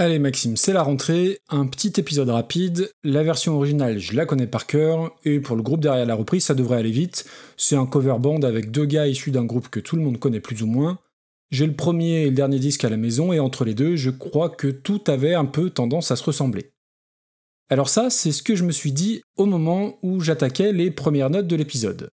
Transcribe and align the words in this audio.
Allez 0.00 0.20
Maxime, 0.20 0.56
c'est 0.56 0.72
la 0.72 0.84
rentrée, 0.84 1.40
un 1.48 1.66
petit 1.66 1.94
épisode 1.96 2.28
rapide, 2.28 2.88
la 3.02 3.24
version 3.24 3.56
originale 3.56 3.98
je 3.98 4.14
la 4.14 4.26
connais 4.26 4.46
par 4.46 4.68
cœur, 4.68 5.10
et 5.24 5.40
pour 5.40 5.56
le 5.56 5.62
groupe 5.62 5.80
derrière 5.80 6.06
la 6.06 6.14
reprise 6.14 6.44
ça 6.44 6.54
devrait 6.54 6.76
aller 6.76 6.92
vite, 6.92 7.24
c'est 7.56 7.74
un 7.74 7.84
cover 7.84 8.14
band 8.20 8.42
avec 8.42 8.70
deux 8.70 8.84
gars 8.84 9.08
issus 9.08 9.32
d'un 9.32 9.44
groupe 9.44 9.70
que 9.70 9.80
tout 9.80 9.96
le 9.96 10.02
monde 10.02 10.20
connaît 10.20 10.38
plus 10.38 10.62
ou 10.62 10.68
moins. 10.68 11.00
J'ai 11.50 11.66
le 11.66 11.74
premier 11.74 12.22
et 12.22 12.26
le 12.26 12.36
dernier 12.36 12.60
disque 12.60 12.84
à 12.84 12.90
la 12.90 12.96
maison, 12.96 13.32
et 13.32 13.40
entre 13.40 13.64
les 13.64 13.74
deux 13.74 13.96
je 13.96 14.10
crois 14.10 14.50
que 14.50 14.68
tout 14.68 15.02
avait 15.08 15.34
un 15.34 15.46
peu 15.46 15.68
tendance 15.68 16.12
à 16.12 16.16
se 16.16 16.22
ressembler. 16.22 16.70
Alors 17.68 17.88
ça, 17.88 18.08
c'est 18.08 18.30
ce 18.30 18.44
que 18.44 18.54
je 18.54 18.62
me 18.62 18.70
suis 18.70 18.92
dit 18.92 19.22
au 19.36 19.46
moment 19.46 19.98
où 20.02 20.20
j'attaquais 20.20 20.72
les 20.72 20.92
premières 20.92 21.30
notes 21.30 21.48
de 21.48 21.56
l'épisode. 21.56 22.08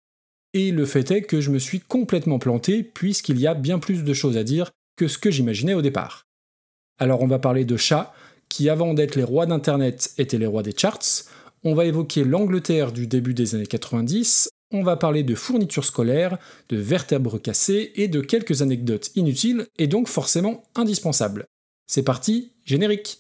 Et 0.56 0.72
le 0.72 0.88
fait 0.88 1.12
est 1.12 1.22
que 1.22 1.40
je 1.40 1.52
me 1.52 1.60
suis 1.60 1.82
complètement 1.82 2.40
planté, 2.40 2.82
puisqu'il 2.82 3.40
y 3.40 3.46
a 3.46 3.54
bien 3.54 3.78
plus 3.78 4.04
de 4.04 4.14
choses 4.16 4.38
à 4.38 4.44
dire 4.44 4.72
que 4.98 5.08
ce 5.08 5.20
que 5.20 5.30
j'imaginais 5.30 5.76
au 5.76 5.84
départ. 5.84 6.25
Alors 6.98 7.22
on 7.22 7.28
va 7.28 7.40
parler 7.40 7.66
de 7.66 7.78
chats, 7.78 8.14
qui 8.50 8.70
avant 8.70 8.94
d'être 8.94 9.16
les 9.16 9.24
rois 9.24 9.46
d'Internet 9.46 10.14
étaient 10.18 10.38
les 10.38 10.46
rois 10.46 10.64
des 10.64 10.74
charts, 10.76 11.26
on 11.64 11.74
va 11.74 11.86
évoquer 11.86 12.24
l'Angleterre 12.24 12.92
du 12.92 13.08
début 13.08 13.34
des 13.34 13.56
années 13.56 13.66
90, 13.66 14.50
on 14.72 14.84
va 14.84 14.96
parler 14.96 15.24
de 15.24 15.36
fournitures 15.36 15.86
scolaires, 15.86 16.38
de 16.70 16.78
vertèbres 16.78 17.40
cassées 17.40 17.92
et 17.96 18.08
de 18.08 18.22
quelques 18.22 18.62
anecdotes 18.62 19.12
inutiles 19.16 19.68
et 19.78 19.88
donc 19.88 20.08
forcément 20.08 20.64
indispensables. 20.76 21.46
C'est 21.88 22.04
parti, 22.04 22.54
générique 22.66 23.20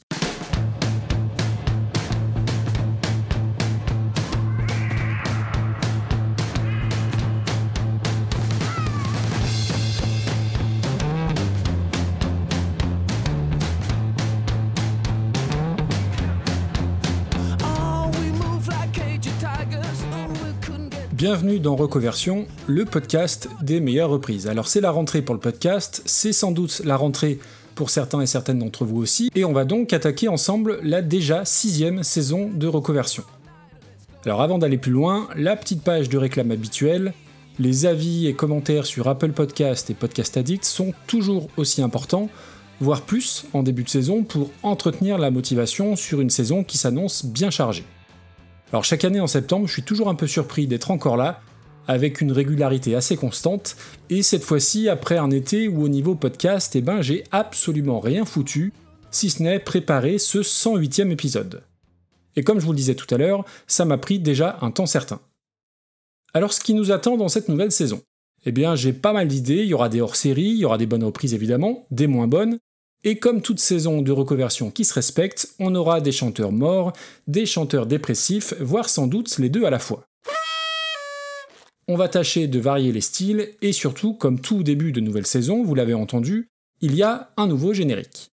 Bienvenue 21.16 21.62
dans 21.62 21.78
Recoversion, 21.78 22.46
le 22.68 22.84
podcast 22.84 23.48
des 23.62 23.80
meilleures 23.80 24.10
reprises. 24.10 24.48
Alors 24.48 24.68
c'est 24.68 24.82
la 24.82 24.92
rentrée 24.92 25.22
pour 25.22 25.34
le 25.34 25.40
podcast, 25.40 26.02
c'est 26.04 26.34
sans 26.34 26.52
doute 26.52 26.82
la 26.84 26.98
rentrée 26.98 27.40
pour 27.74 27.90
certains 27.90 28.20
et 28.20 28.26
certaines 28.26 28.60
d'entre 28.60 28.84
vous 28.84 28.98
aussi, 28.98 29.30
et 29.34 29.46
on 29.46 29.54
va 29.54 29.64
donc 29.64 29.94
attaquer 29.94 30.28
ensemble 30.28 30.78
la 30.84 31.02
déjà 31.02 31.46
sixième 31.46 32.04
saison 32.04 32.50
de 32.54 32.68
Recoversion. 32.68 33.24
Alors 34.26 34.42
avant 34.42 34.58
d'aller 34.58 34.78
plus 34.78 34.92
loin, 34.92 35.30
la 35.38 35.56
petite 35.56 35.84
page 35.84 36.10
de 36.10 36.18
réclame 36.18 36.52
habituelle, 36.52 37.14
les 37.60 37.86
avis 37.86 38.28
et 38.28 38.34
commentaires 38.34 38.86
sur 38.86 39.08
Apple 39.08 39.32
Podcast 39.32 39.90
et 39.90 39.94
Podcast 39.94 40.36
Addict 40.36 40.66
sont 40.66 40.94
toujours 41.08 41.48
aussi 41.56 41.82
importants, 41.82 42.30
voire 42.82 43.04
plus 43.04 43.46
en 43.54 43.64
début 43.64 43.84
de 43.84 43.90
saison, 43.90 44.24
pour 44.24 44.52
entretenir 44.64 45.18
la 45.18 45.32
motivation 45.32 45.96
sur 45.96 46.20
une 46.20 46.30
saison 46.30 46.66
qui 46.66 46.78
s'annonce 46.78 47.26
bien 47.26 47.52
chargée. 47.52 47.86
Alors 48.72 48.84
chaque 48.84 49.06
année 49.06 49.20
en 49.20 49.28
septembre, 49.28 49.68
je 49.68 49.74
suis 49.74 49.84
toujours 49.84 50.10
un 50.10 50.16
peu 50.16 50.28
surpris 50.28 50.68
d'être 50.68 50.92
encore 50.92 51.18
là, 51.18 51.42
avec 51.88 52.20
une 52.22 52.32
régularité 52.32 52.96
assez 52.96 53.16
constante, 53.16 53.76
et 54.10 54.24
cette 54.24 54.44
fois-ci 54.44 54.90
après 54.90 55.18
un 55.18 55.30
été 55.30 55.68
où 55.68 55.84
au 55.84 55.88
niveau 55.88 56.16
podcast, 56.16 56.76
eh 56.76 56.82
ben 56.82 57.02
j'ai 57.02 57.24
absolument 57.32 58.00
rien 58.00 58.26
foutu, 58.26 58.74
si 59.12 59.30
ce 59.30 59.44
n'est 59.44 59.60
préparer 59.60 60.18
ce 60.18 60.40
108e 60.40 61.12
épisode. 61.12 61.64
Et 62.36 62.44
comme 62.44 62.60
je 62.60 62.66
vous 62.66 62.72
le 62.72 62.78
disais 62.78 62.96
tout 62.96 63.14
à 63.14 63.18
l'heure, 63.18 63.46
ça 63.68 63.86
m'a 63.86 63.98
pris 63.98 64.20
déjà 64.20 64.58
un 64.62 64.72
temps 64.72 64.88
certain. 64.88 65.22
Alors 66.34 66.52
ce 66.52 66.60
qui 66.60 66.74
nous 66.74 66.92
attend 66.92 67.18
dans 67.18 67.30
cette 67.30 67.48
nouvelle 67.48 67.72
saison? 67.72 68.02
Eh 68.46 68.52
bien 68.52 68.76
j'ai 68.76 68.94
pas 68.94 69.14
mal 69.14 69.28
d'idées, 69.28 69.64
il 69.64 69.68
y 69.68 69.74
aura 69.74 69.90
des 69.90 70.02
hors-séries, 70.02 70.42
il 70.42 70.58
y 70.58 70.66
aura 70.66 70.78
des 70.78 70.86
bonnes 70.86 71.04
reprises 71.04 71.34
évidemment, 71.34 71.86
des 71.92 72.08
moins 72.08 72.28
bonnes, 72.28 72.60
et 73.06 73.18
comme 73.18 73.42
toute 73.42 73.60
saison 73.60 74.02
de 74.02 74.12
reconversion 74.12 74.72
qui 74.72 74.84
se 74.84 74.94
respecte, 74.94 75.54
on 75.60 75.76
aura 75.76 76.02
des 76.02 76.12
chanteurs 76.12 76.52
morts, 76.52 76.92
des 77.28 77.46
chanteurs 77.46 77.86
dépressifs, 77.86 78.56
voire 78.60 78.90
sans 78.90 79.06
doute 79.06 79.38
les 79.38 79.50
deux 79.50 79.64
à 79.64 79.70
la 79.70 79.80
fois. 79.80 80.08
On 81.88 81.96
va 81.96 82.10
tâcher 82.10 82.48
de 82.48 82.60
varier 82.60 82.92
les 82.92 83.02
styles, 83.02 83.52
et 83.62 83.74
surtout, 83.74 84.16
comme 84.16 84.42
tout 84.42 84.64
début 84.64 84.92
de 84.92 85.02
nouvelle 85.02 85.28
saison, 85.28 85.64
vous 85.64 85.76
l'avez 85.76 85.94
entendu, 85.94 86.50
il 86.82 86.96
y 86.96 87.04
a 87.04 87.30
un 87.38 87.46
nouveau 87.46 87.74
générique. 87.74 88.32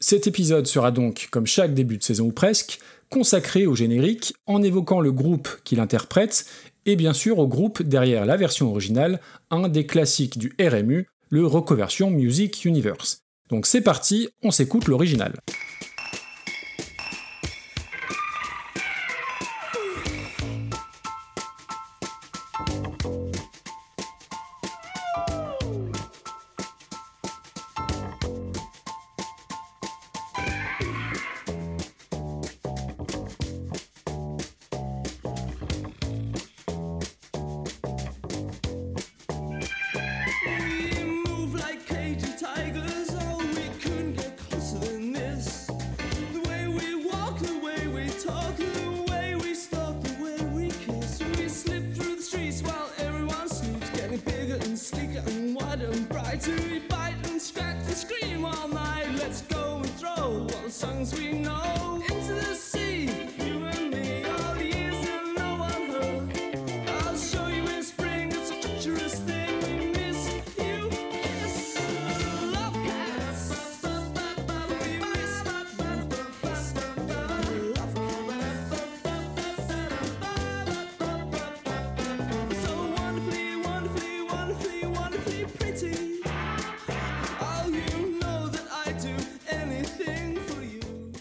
Cet 0.00 0.26
épisode 0.26 0.66
sera 0.66 0.90
donc, 0.90 1.28
comme 1.30 1.46
chaque 1.46 1.72
début 1.72 1.98
de 1.98 2.02
saison 2.02 2.26
ou 2.26 2.32
presque, 2.32 2.80
consacré 3.10 3.66
au 3.66 3.76
générique 3.76 4.34
en 4.46 4.62
évoquant 4.62 5.00
le 5.00 5.12
groupe 5.12 5.48
qui 5.62 5.76
l'interprète, 5.76 6.46
et 6.84 6.96
bien 6.96 7.12
sûr 7.12 7.38
au 7.38 7.46
groupe 7.46 7.80
derrière 7.82 8.26
la 8.26 8.36
version 8.36 8.70
originale, 8.70 9.20
un 9.50 9.68
des 9.68 9.86
classiques 9.86 10.38
du 10.38 10.52
RMU, 10.60 11.06
le 11.28 11.46
Reconversion 11.46 12.10
Music 12.10 12.64
Universe. 12.64 13.22
Donc 13.50 13.66
c'est 13.66 13.80
parti, 13.80 14.28
on 14.42 14.50
s'écoute 14.50 14.86
l'original. 14.86 15.40
to 56.40 56.52
you. 56.52 56.79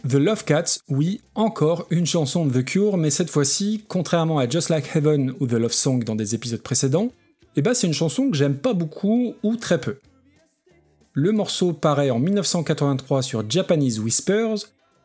The 0.10 0.16
Love 0.16 0.44
Cats, 0.44 0.80
oui, 0.90 1.22
encore 1.36 1.86
une 1.92 2.08
chanson 2.08 2.44
de 2.44 2.62
The 2.62 2.66
Cure, 2.66 2.98
mais 2.98 3.12
cette 3.12 3.30
fois-ci, 3.30 3.84
contrairement 3.88 4.40
à 4.40 4.50
Just 4.50 4.70
Like 4.70 4.96
Heaven 4.96 5.36
ou 5.40 5.46
The 5.46 5.54
Love 5.54 5.72
Song 5.72 6.04
dans 6.04 6.16
des 6.16 6.34
épisodes 6.34 6.64
précédents, 6.64 7.12
eh 7.56 7.62
ben 7.62 7.76
c'est 7.76 7.86
une 7.86 7.94
chanson 7.94 8.32
que 8.32 8.36
j'aime 8.36 8.58
pas 8.58 8.74
beaucoup 8.74 9.36
ou 9.44 9.56
très 9.56 9.80
peu. 9.80 9.98
Le 11.14 11.32
morceau 11.32 11.74
paraît 11.74 12.10
en 12.10 12.18
1983 12.18 13.22
sur 13.22 13.48
Japanese 13.48 14.00
Whispers, 14.00 14.56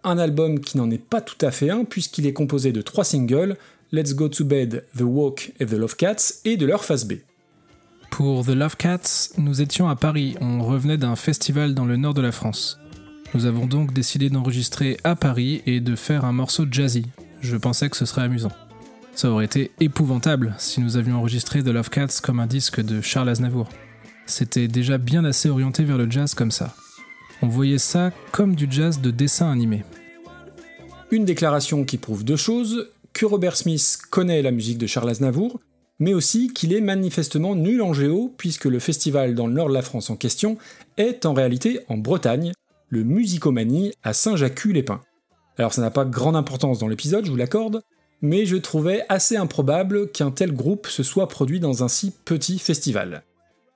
un 0.05 0.17
album 0.17 0.59
qui 0.61 0.79
n'en 0.79 0.91
est 0.91 0.97
pas 0.97 1.21
tout 1.21 1.45
à 1.45 1.51
fait 1.51 1.69
un 1.69 1.85
puisqu'il 1.85 2.27
est 2.27 2.33
composé 2.33 2.73
de 2.73 2.81
trois 2.81 3.05
singles, 3.05 3.59
Let's 3.93 4.15
Go 4.15 4.31
to 4.31 4.47
Bed, 4.47 4.87
The 4.97 5.03
Walk 5.03 5.53
et 5.61 5.67
The 5.67 5.73
Love 5.73 5.97
Cats, 5.97 6.41
et 6.47 6.57
de 6.57 6.65
leur 6.65 6.83
face 6.83 7.05
B. 7.05 7.17
Pour 8.11 8.47
The 8.47 8.55
Love 8.55 8.79
Cats, 8.79 9.29
nous 9.37 9.61
étions 9.61 9.87
à 9.87 9.97
Paris, 9.97 10.35
on 10.41 10.65
revenait 10.65 10.97
d'un 10.97 11.17
festival 11.17 11.75
dans 11.75 11.85
le 11.85 11.99
nord 11.99 12.15
de 12.15 12.23
la 12.23 12.33
France. 12.33 12.79
Nous 13.35 13.47
avons 13.47 13.67
donc 13.67 13.93
décidé 13.93 14.31
d'enregistrer 14.31 14.97
à 15.03 15.17
Paris 15.17 15.61
et 15.67 15.81
de 15.81 15.97
faire 15.97 16.25
un 16.25 16.33
morceau 16.33 16.67
jazzy. 16.71 17.07
Je 17.41 17.57
pensais 17.57 17.91
que 17.91 17.97
ce 17.97 18.07
serait 18.07 18.23
amusant. 18.23 18.53
Ça 19.17 19.29
aurait 19.29 19.45
été 19.45 19.73
épouvantable 19.81 20.55
si 20.59 20.81
nous 20.81 20.97
avions 20.97 21.17
enregistré 21.17 21.61
The 21.63 21.69
Love 21.69 21.91
Cats 21.91 22.21
comme 22.23 22.39
un 22.39 22.47
disque 22.47 22.81
de 22.81 23.01
Charles 23.01 23.29
Aznavour. 23.29 23.69
C'était 24.27 24.69
déjà 24.69 24.99
bien 24.99 25.25
assez 25.25 25.49
orienté 25.49 25.83
vers 25.83 25.99
le 25.99 26.09
jazz 26.09 26.35
comme 26.35 26.53
ça. 26.53 26.77
On 27.43 27.49
voyait 27.49 27.79
ça 27.79 28.13
comme 28.31 28.55
du 28.55 28.69
jazz 28.71 29.01
de 29.01 29.11
dessin 29.11 29.51
animé. 29.51 29.83
Une 31.11 31.25
déclaration 31.25 31.85
qui 31.85 31.99
prouve 31.99 32.25
deux 32.25 32.37
choses, 32.37 32.89
que 33.13 33.27
Robert 33.27 33.57
Smith 33.57 33.99
connaît 34.11 34.43
la 34.43 34.53
musique 34.53 34.79
de 34.79 34.87
Charles 34.87 35.11
Aznavour, 35.11 35.61
mais 35.99 36.15
aussi 36.15 36.53
qu'il 36.53 36.73
est 36.73 36.81
manifestement 36.81 37.57
nul 37.57 37.83
en 37.83 37.93
géo, 37.93 38.33
puisque 38.37 38.65
le 38.67 38.79
festival 38.79 39.35
dans 39.35 39.49
le 39.49 39.55
nord 39.55 39.69
de 39.69 39.75
la 39.75 39.83
France 39.83 40.11
en 40.11 40.17
question 40.17 40.57
est 40.97 41.27
en 41.27 41.35
réalité 41.35 41.81
en 41.89 41.97
Bretagne, 41.97 42.53
le 42.89 43.05
Musicomanie 43.05 43.93
à 44.03 44.13
Saint-Jacques-les-Pins. 44.13 45.01
Alors 45.59 45.73
ça 45.73 45.83
n'a 45.83 45.91
pas 45.91 46.05
grande 46.05 46.37
importance 46.37 46.79
dans 46.79 46.89
l'épisode, 46.89 47.25
je 47.25 47.31
vous 47.31 47.37
l'accorde, 47.37 47.83
mais 48.23 48.47
je 48.47 48.57
trouvais 48.57 49.05
assez 49.09 49.37
improbable 49.37 50.11
qu'un 50.11 50.31
tel 50.31 50.53
groupe 50.53 50.87
se 50.87 51.03
soit 51.03 51.29
produit 51.29 51.61
dans 51.61 51.85
un 51.85 51.89
si 51.89 52.13
petit 52.25 52.59
festival. 52.59 53.23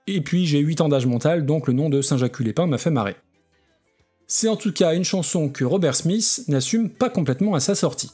Et 0.06 0.20
puis 0.20 0.46
j'ai 0.46 0.60
8 0.60 0.80
ans 0.80 0.88
d'âge 0.88 1.06
mental, 1.06 1.44
donc 1.44 1.66
le 1.66 1.74
nom 1.74 1.90
de 1.90 2.00
Saint-Jacques-les-Pins 2.00 2.66
m'a 2.66 2.78
fait 2.78 2.90
marrer. 2.90 3.16
C'est 4.26 4.48
en 4.48 4.56
tout 4.56 4.72
cas 4.72 4.94
une 4.94 5.04
chanson 5.04 5.48
que 5.48 5.64
Robert 5.64 5.94
Smith 5.94 6.44
n'assume 6.48 6.90
pas 6.90 7.10
complètement 7.10 7.54
à 7.54 7.60
sa 7.60 7.74
sortie. 7.74 8.10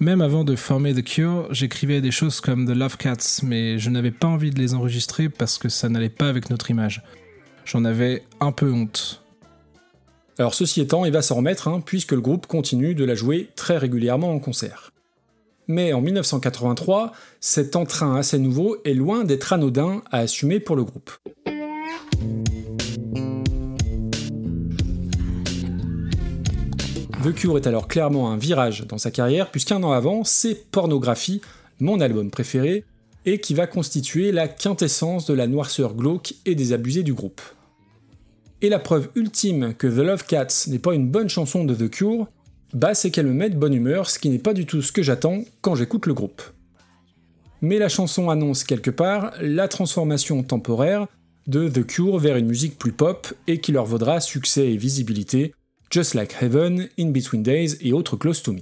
Même 0.00 0.20
avant 0.20 0.44
de 0.44 0.54
former 0.54 0.94
The 0.94 1.02
Cure, 1.02 1.52
j'écrivais 1.52 2.00
des 2.00 2.12
choses 2.12 2.40
comme 2.40 2.66
The 2.66 2.76
Love 2.76 2.96
Cats, 2.98 3.40
mais 3.42 3.78
je 3.78 3.90
n'avais 3.90 4.12
pas 4.12 4.28
envie 4.28 4.50
de 4.50 4.58
les 4.58 4.74
enregistrer 4.74 5.28
parce 5.28 5.58
que 5.58 5.68
ça 5.68 5.88
n'allait 5.88 6.08
pas 6.08 6.28
avec 6.28 6.50
notre 6.50 6.70
image. 6.70 7.02
J'en 7.64 7.84
avais 7.84 8.22
un 8.38 8.52
peu 8.52 8.72
honte. 8.72 9.24
Alors 10.40 10.54
ceci 10.54 10.80
étant, 10.80 11.04
il 11.04 11.12
va 11.12 11.20
s'en 11.20 11.34
remettre, 11.34 11.66
hein, 11.66 11.82
puisque 11.84 12.12
le 12.12 12.20
groupe 12.20 12.46
continue 12.46 12.94
de 12.94 13.04
la 13.04 13.16
jouer 13.16 13.50
très 13.56 13.76
régulièrement 13.76 14.30
en 14.30 14.38
concert. 14.38 14.92
Mais 15.66 15.92
en 15.92 16.00
1983, 16.00 17.12
cet 17.40 17.74
entrain 17.74 18.14
assez 18.14 18.38
nouveau 18.38 18.76
est 18.84 18.94
loin 18.94 19.24
d'être 19.24 19.52
anodin 19.52 20.00
à 20.12 20.18
assumer 20.18 20.60
pour 20.60 20.76
le 20.76 20.84
groupe. 20.84 21.10
The 27.24 27.34
Cure 27.34 27.56
est 27.56 27.66
alors 27.66 27.88
clairement 27.88 28.30
un 28.30 28.36
virage 28.36 28.86
dans 28.86 28.96
sa 28.96 29.10
carrière, 29.10 29.50
puisqu'un 29.50 29.82
an 29.82 29.90
avant, 29.90 30.22
c'est 30.22 30.70
Pornographie, 30.70 31.40
mon 31.80 32.00
album 32.00 32.30
préféré, 32.30 32.84
et 33.26 33.40
qui 33.40 33.54
va 33.54 33.66
constituer 33.66 34.30
la 34.30 34.46
quintessence 34.46 35.26
de 35.26 35.34
la 35.34 35.48
noirceur 35.48 35.94
glauque 35.94 36.34
et 36.46 36.54
des 36.54 36.72
abusés 36.72 37.02
du 37.02 37.12
groupe. 37.12 37.42
Et 38.60 38.68
la 38.68 38.80
preuve 38.80 39.08
ultime 39.14 39.72
que 39.74 39.86
The 39.86 40.04
Love 40.04 40.24
Cats 40.26 40.66
n'est 40.66 40.80
pas 40.80 40.94
une 40.94 41.08
bonne 41.08 41.28
chanson 41.28 41.64
de 41.64 41.74
The 41.74 41.88
Cure, 41.88 42.26
bah 42.74 42.94
c'est 42.94 43.10
qu'elle 43.10 43.26
me 43.26 43.32
met 43.32 43.50
de 43.50 43.56
bonne 43.56 43.72
humeur, 43.72 44.10
ce 44.10 44.18
qui 44.18 44.28
n'est 44.30 44.38
pas 44.38 44.52
du 44.52 44.66
tout 44.66 44.82
ce 44.82 44.90
que 44.90 45.02
j'attends 45.02 45.44
quand 45.60 45.76
j'écoute 45.76 46.06
le 46.06 46.14
groupe. 46.14 46.42
Mais 47.60 47.78
la 47.78 47.88
chanson 47.88 48.30
annonce 48.30 48.64
quelque 48.64 48.90
part 48.90 49.32
la 49.40 49.68
transformation 49.68 50.42
temporaire 50.42 51.06
de 51.46 51.68
The 51.68 51.86
Cure 51.86 52.18
vers 52.18 52.36
une 52.36 52.46
musique 52.46 52.78
plus 52.78 52.92
pop 52.92 53.32
et 53.46 53.60
qui 53.60 53.72
leur 53.72 53.86
vaudra 53.86 54.20
succès 54.20 54.72
et 54.72 54.76
visibilité 54.76 55.54
Just 55.90 56.14
Like 56.14 56.34
Heaven, 56.40 56.88
In 56.98 57.10
Between 57.10 57.42
Days 57.42 57.76
et 57.80 57.92
autres 57.92 58.16
Close 58.16 58.42
to 58.42 58.52
Me. 58.52 58.60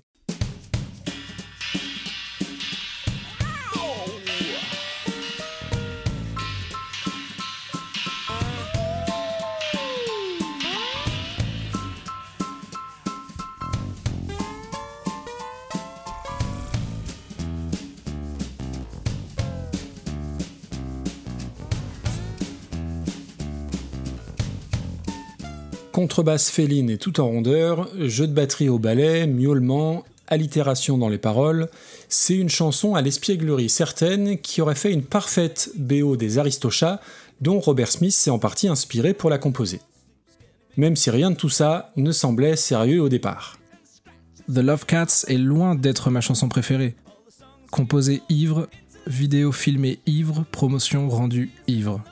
Contrebasse 26.16 26.48
féline 26.48 26.88
et 26.88 26.96
tout 26.96 27.20
en 27.20 27.26
rondeur, 27.26 27.90
jeu 27.98 28.26
de 28.26 28.32
batterie 28.32 28.70
au 28.70 28.78
ballet, 28.78 29.26
miaulement, 29.26 30.02
allitération 30.28 30.96
dans 30.96 31.10
les 31.10 31.18
paroles, 31.18 31.68
c'est 32.08 32.36
une 32.36 32.48
chanson 32.48 32.94
à 32.94 33.02
l'espièglerie 33.02 33.68
certaine 33.68 34.38
qui 34.38 34.62
aurait 34.62 34.76
fait 34.76 34.94
une 34.94 35.02
parfaite 35.02 35.72
BO 35.76 36.16
des 36.16 36.38
Aristochats 36.38 37.02
dont 37.42 37.60
Robert 37.60 37.92
Smith 37.92 38.14
s'est 38.14 38.30
en 38.30 38.38
partie 38.38 38.66
inspiré 38.66 39.12
pour 39.12 39.28
la 39.28 39.36
composer. 39.36 39.82
Même 40.78 40.96
si 40.96 41.10
rien 41.10 41.32
de 41.32 41.36
tout 41.36 41.50
ça 41.50 41.92
ne 41.96 42.12
semblait 42.12 42.56
sérieux 42.56 43.02
au 43.02 43.10
départ. 43.10 43.58
The 44.50 44.60
Love 44.60 44.86
Cats 44.86 45.26
est 45.28 45.36
loin 45.36 45.74
d'être 45.74 46.08
ma 46.08 46.22
chanson 46.22 46.48
préférée. 46.48 46.94
Composée 47.70 48.22
ivre, 48.30 48.70
vidéo 49.06 49.52
filmée 49.52 49.98
ivre, 50.06 50.46
promotion 50.50 51.10
rendue 51.10 51.50
ivre. 51.66 52.02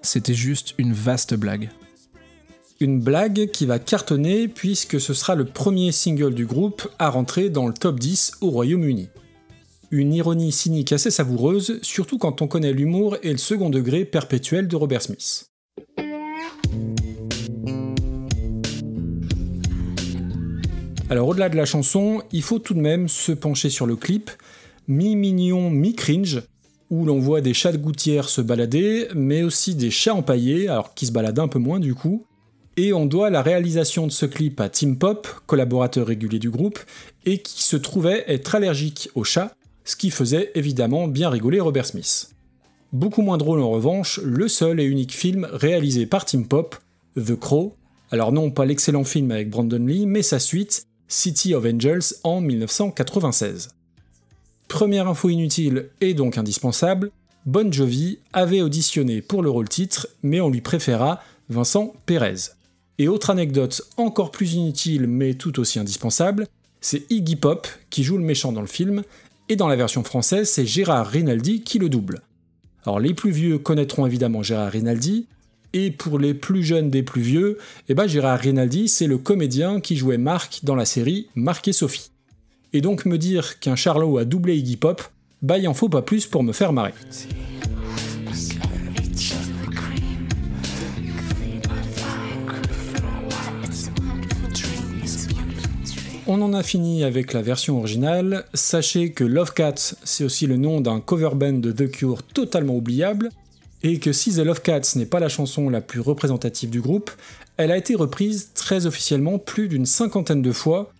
C'était 0.00 0.32
juste 0.32 0.76
une 0.78 0.92
vaste 0.92 1.34
blague. 1.34 1.70
Une 2.80 3.00
blague 3.00 3.50
qui 3.50 3.66
va 3.66 3.80
cartonner 3.80 4.46
puisque 4.46 5.00
ce 5.00 5.12
sera 5.12 5.34
le 5.34 5.44
premier 5.44 5.90
single 5.90 6.32
du 6.32 6.46
groupe 6.46 6.88
à 7.00 7.10
rentrer 7.10 7.50
dans 7.50 7.66
le 7.66 7.74
top 7.74 7.98
10 7.98 8.34
au 8.40 8.50
Royaume-Uni. 8.50 9.08
Une 9.90 10.14
ironie 10.14 10.52
cynique 10.52 10.92
assez 10.92 11.10
savoureuse, 11.10 11.80
surtout 11.82 12.18
quand 12.18 12.40
on 12.40 12.46
connaît 12.46 12.72
l'humour 12.72 13.16
et 13.24 13.32
le 13.32 13.38
second 13.38 13.68
degré 13.68 14.04
perpétuel 14.04 14.68
de 14.68 14.76
Robert 14.76 15.02
Smith. 15.02 15.50
Alors 21.10 21.26
au-delà 21.26 21.48
de 21.48 21.56
la 21.56 21.64
chanson, 21.64 22.22
il 22.30 22.42
faut 22.42 22.60
tout 22.60 22.74
de 22.74 22.80
même 22.80 23.08
se 23.08 23.32
pencher 23.32 23.70
sur 23.70 23.86
le 23.86 23.96
clip, 23.96 24.30
mi-mignon, 24.86 25.68
mi-cringe, 25.68 26.42
où 26.90 27.04
l'on 27.04 27.18
voit 27.18 27.40
des 27.40 27.54
chats 27.54 27.72
de 27.72 27.78
gouttière 27.78 28.28
se 28.28 28.40
balader, 28.40 29.08
mais 29.16 29.42
aussi 29.42 29.74
des 29.74 29.90
chats 29.90 30.14
empaillés, 30.14 30.68
alors 30.68 30.94
qui 30.94 31.06
se 31.06 31.12
baladent 31.12 31.40
un 31.40 31.48
peu 31.48 31.58
moins 31.58 31.80
du 31.80 31.96
coup, 31.96 32.24
et 32.78 32.92
on 32.92 33.06
doit 33.06 33.28
la 33.28 33.42
réalisation 33.42 34.06
de 34.06 34.12
ce 34.12 34.24
clip 34.24 34.60
à 34.60 34.68
Tim 34.68 34.94
Pop, 34.94 35.26
collaborateur 35.46 36.06
régulier 36.06 36.38
du 36.38 36.48
groupe, 36.48 36.78
et 37.26 37.38
qui 37.38 37.64
se 37.64 37.76
trouvait 37.76 38.24
être 38.28 38.54
allergique 38.54 39.10
aux 39.16 39.24
chats, 39.24 39.52
ce 39.84 39.96
qui 39.96 40.10
faisait 40.10 40.52
évidemment 40.54 41.08
bien 41.08 41.28
rigoler 41.28 41.58
Robert 41.58 41.86
Smith. 41.86 42.30
Beaucoup 42.92 43.22
moins 43.22 43.36
drôle 43.36 43.62
en 43.62 43.70
revanche, 43.70 44.20
le 44.22 44.46
seul 44.46 44.78
et 44.78 44.84
unique 44.84 45.12
film 45.12 45.48
réalisé 45.52 46.06
par 46.06 46.24
Tim 46.24 46.42
Pop, 46.42 46.76
The 47.16 47.34
Crow, 47.34 47.74
alors 48.12 48.30
non 48.30 48.52
pas 48.52 48.64
l'excellent 48.64 49.02
film 49.02 49.32
avec 49.32 49.50
Brandon 49.50 49.84
Lee, 49.84 50.06
mais 50.06 50.22
sa 50.22 50.38
suite, 50.38 50.86
City 51.08 51.54
of 51.54 51.64
Angels 51.64 52.14
en 52.22 52.40
1996. 52.40 53.70
Première 54.68 55.08
info 55.08 55.30
inutile 55.30 55.88
et 56.00 56.14
donc 56.14 56.38
indispensable, 56.38 57.10
Bon 57.44 57.72
Jovi 57.72 58.20
avait 58.32 58.62
auditionné 58.62 59.20
pour 59.20 59.42
le 59.42 59.50
rôle 59.50 59.68
titre, 59.68 60.06
mais 60.22 60.40
on 60.40 60.48
lui 60.48 60.60
préféra 60.60 61.20
Vincent 61.48 61.92
Perez. 62.06 62.57
Et 62.98 63.08
autre 63.08 63.30
anecdote 63.30 63.82
encore 63.96 64.30
plus 64.32 64.54
inutile 64.54 65.06
mais 65.06 65.34
tout 65.34 65.60
aussi 65.60 65.78
indispensable, 65.78 66.46
c'est 66.80 67.10
Iggy 67.10 67.36
Pop 67.36 67.68
qui 67.90 68.02
joue 68.02 68.18
le 68.18 68.24
méchant 68.24 68.52
dans 68.52 68.60
le 68.60 68.66
film, 68.66 69.02
et 69.48 69.56
dans 69.56 69.68
la 69.68 69.76
version 69.76 70.02
française, 70.02 70.48
c'est 70.48 70.66
Gérard 70.66 71.06
Rinaldi 71.06 71.62
qui 71.62 71.78
le 71.78 71.88
double. 71.88 72.22
Alors 72.84 73.00
les 73.00 73.14
plus 73.14 73.30
vieux 73.30 73.58
connaîtront 73.58 74.06
évidemment 74.06 74.42
Gérard 74.42 74.72
Rinaldi, 74.72 75.26
et 75.72 75.90
pour 75.90 76.18
les 76.18 76.34
plus 76.34 76.62
jeunes 76.62 76.90
des 76.90 77.02
plus 77.02 77.22
vieux, 77.22 77.58
eh 77.88 77.94
ben 77.94 78.06
Gérard 78.06 78.40
Rinaldi, 78.40 78.88
c'est 78.88 79.06
le 79.06 79.18
comédien 79.18 79.80
qui 79.80 79.96
jouait 79.96 80.18
Marc 80.18 80.60
dans 80.64 80.74
la 80.74 80.84
série 80.84 81.28
Marc 81.34 81.68
et 81.68 81.72
Sophie. 81.72 82.10
Et 82.72 82.80
donc 82.80 83.06
me 83.06 83.18
dire 83.18 83.58
qu'un 83.60 83.76
Charlot 83.76 84.18
a 84.18 84.24
doublé 84.24 84.56
Iggy 84.56 84.76
Pop, 84.76 85.02
bah 85.40 85.58
il 85.58 85.68
en 85.68 85.74
faut 85.74 85.88
pas 85.88 86.02
plus 86.02 86.26
pour 86.26 86.42
me 86.42 86.52
faire 86.52 86.72
marrer. 86.72 86.94
On 96.30 96.42
en 96.42 96.52
a 96.52 96.62
fini 96.62 97.04
avec 97.04 97.32
la 97.32 97.40
version 97.40 97.78
originale. 97.78 98.44
Sachez 98.52 99.12
que 99.12 99.24
Love 99.24 99.54
Cats, 99.54 99.94
c'est 100.04 100.24
aussi 100.24 100.46
le 100.46 100.58
nom 100.58 100.82
d'un 100.82 101.00
cover 101.00 101.30
band 101.34 101.54
de 101.54 101.72
The 101.72 101.90
Cure 101.90 102.22
totalement 102.22 102.76
oubliable, 102.76 103.30
et 103.82 103.98
que 103.98 104.12
si 104.12 104.34
The 104.34 104.40
Love 104.40 104.60
Cats 104.60 104.92
n'est 104.96 105.06
pas 105.06 105.20
la 105.20 105.30
chanson 105.30 105.70
la 105.70 105.80
plus 105.80 106.00
représentative 106.00 106.68
du 106.68 106.82
groupe, 106.82 107.10
elle 107.56 107.70
a 107.70 107.78
été 107.78 107.94
reprise 107.94 108.50
très 108.52 108.84
officiellement 108.84 109.38
plus 109.38 109.68
d'une 109.68 109.86
cinquantaine 109.86 110.42
de 110.42 110.52
fois 110.52 110.92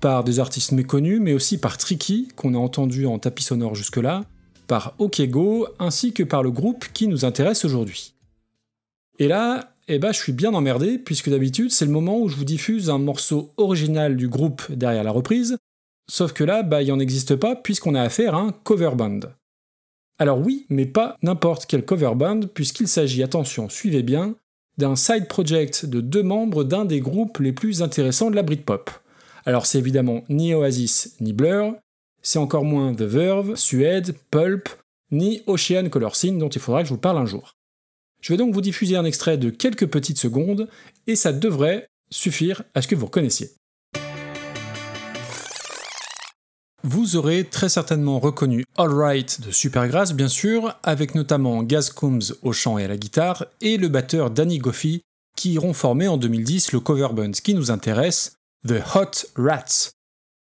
par 0.00 0.22
des 0.22 0.38
artistes 0.38 0.70
méconnus, 0.70 1.18
mais 1.20 1.32
aussi 1.32 1.58
par 1.58 1.78
Tricky, 1.78 2.28
qu'on 2.36 2.54
a 2.54 2.58
entendu 2.58 3.06
en 3.06 3.18
tapis 3.18 3.42
sonore 3.42 3.74
jusque-là, 3.74 4.22
par 4.68 4.94
Okego, 4.98 5.66
ainsi 5.80 6.12
que 6.12 6.22
par 6.22 6.44
le 6.44 6.52
groupe 6.52 6.86
qui 6.92 7.08
nous 7.08 7.24
intéresse 7.24 7.64
aujourd'hui. 7.64 8.14
Et 9.18 9.26
là, 9.26 9.72
eh 9.88 9.98
ben, 9.98 10.12
je 10.12 10.18
suis 10.18 10.32
bien 10.32 10.54
emmerdé, 10.54 10.98
puisque 10.98 11.30
d'habitude, 11.30 11.70
c'est 11.70 11.84
le 11.84 11.92
moment 11.92 12.18
où 12.20 12.28
je 12.28 12.36
vous 12.36 12.44
diffuse 12.44 12.90
un 12.90 12.98
morceau 12.98 13.52
original 13.56 14.16
du 14.16 14.28
groupe 14.28 14.62
derrière 14.70 15.04
la 15.04 15.12
reprise, 15.12 15.58
sauf 16.10 16.32
que 16.32 16.44
là, 16.44 16.62
bah, 16.62 16.82
il 16.82 16.92
en 16.92 16.98
existe 16.98 17.36
pas, 17.36 17.56
puisqu'on 17.56 17.94
a 17.94 18.02
affaire 18.02 18.34
à 18.34 18.40
un 18.40 18.52
cover 18.52 18.92
band. 18.96 19.20
Alors 20.18 20.40
oui, 20.40 20.66
mais 20.70 20.86
pas 20.86 21.16
n'importe 21.22 21.66
quel 21.66 21.84
cover 21.84 22.12
band, 22.16 22.40
puisqu'il 22.52 22.88
s'agit, 22.88 23.22
attention, 23.22 23.68
suivez 23.68 24.02
bien, 24.02 24.34
d'un 24.78 24.96
side 24.96 25.28
project 25.28 25.86
de 25.86 26.00
deux 26.00 26.22
membres 26.22 26.64
d'un 26.64 26.84
des 26.84 27.00
groupes 27.00 27.38
les 27.38 27.52
plus 27.52 27.82
intéressants 27.82 28.30
de 28.30 28.36
la 28.36 28.42
Britpop. 28.42 28.90
Alors 29.44 29.66
c'est 29.66 29.78
évidemment 29.78 30.24
ni 30.28 30.54
Oasis 30.54 31.16
ni 31.20 31.32
Blur, 31.32 31.76
c'est 32.22 32.38
encore 32.38 32.64
moins 32.64 32.94
The 32.94 33.02
Verve, 33.02 33.56
Suede, 33.56 34.14
Pulp, 34.30 34.68
ni 35.12 35.42
Ocean 35.46 35.88
Color 35.88 36.16
Scene 36.16 36.38
dont 36.38 36.48
il 36.48 36.60
faudra 36.60 36.82
que 36.82 36.88
je 36.88 36.94
vous 36.94 37.00
parle 37.00 37.18
un 37.18 37.26
jour. 37.26 37.55
Je 38.20 38.32
vais 38.32 38.36
donc 38.36 38.52
vous 38.54 38.60
diffuser 38.60 38.96
un 38.96 39.04
extrait 39.04 39.38
de 39.38 39.50
quelques 39.50 39.86
petites 39.86 40.18
secondes, 40.18 40.68
et 41.06 41.16
ça 41.16 41.32
devrait 41.32 41.86
suffire 42.10 42.62
à 42.74 42.82
ce 42.82 42.88
que 42.88 42.94
vous 42.94 43.06
reconnaissiez. 43.06 43.50
Vous 46.88 47.16
aurez 47.16 47.44
très 47.44 47.68
certainement 47.68 48.20
reconnu 48.20 48.64
All 48.76 48.92
Right 48.92 49.40
de 49.40 49.50
Supergrass, 49.50 50.12
bien 50.12 50.28
sûr, 50.28 50.78
avec 50.84 51.16
notamment 51.16 51.64
Gaz 51.64 51.90
Coombs 51.90 52.34
au 52.42 52.52
chant 52.52 52.78
et 52.78 52.84
à 52.84 52.88
la 52.88 52.96
guitare, 52.96 53.46
et 53.60 53.76
le 53.76 53.88
batteur 53.88 54.30
Danny 54.30 54.58
Goffey, 54.58 55.02
qui 55.36 55.52
iront 55.54 55.72
former 55.72 56.06
en 56.06 56.16
2010 56.16 56.72
le 56.72 56.80
cover 56.80 57.08
band 57.12 57.32
qui 57.32 57.54
nous 57.54 57.72
intéresse, 57.72 58.36
The 58.68 58.82
Hot 58.94 59.26
Rats. 59.36 59.90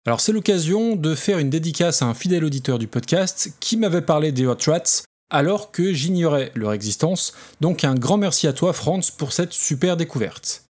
Alors 0.07 0.21
c'est 0.21 0.33
l'occasion 0.33 0.97
de 0.97 1.15
faire 1.15 1.39
une 1.39 1.51
dédicace 1.51 2.03
à 2.03 2.07
un 2.07 2.15
fidèle 2.15 2.45
auditeur 2.45 2.79
du 2.79 2.89
podcast 2.89 3.53
qui 3.61 3.77
m'avait 3.77 4.03
parlé 4.03 4.33
des 4.33 4.47
Hot 4.47 4.57
Rats 4.67 5.05
alors 5.33 5.73
que 5.73 5.93
j'ignorais 5.93 6.53
leur 6.55 6.73
existence, 6.73 7.33
donc 7.61 7.83
un 7.83 7.95
grand 7.95 8.19
merci 8.19 8.47
à 8.47 8.53
toi 8.53 8.73
Franz 8.73 9.11
pour 9.17 9.33
cette 9.33 9.53
super 9.53 9.97
découverte. 9.97 10.65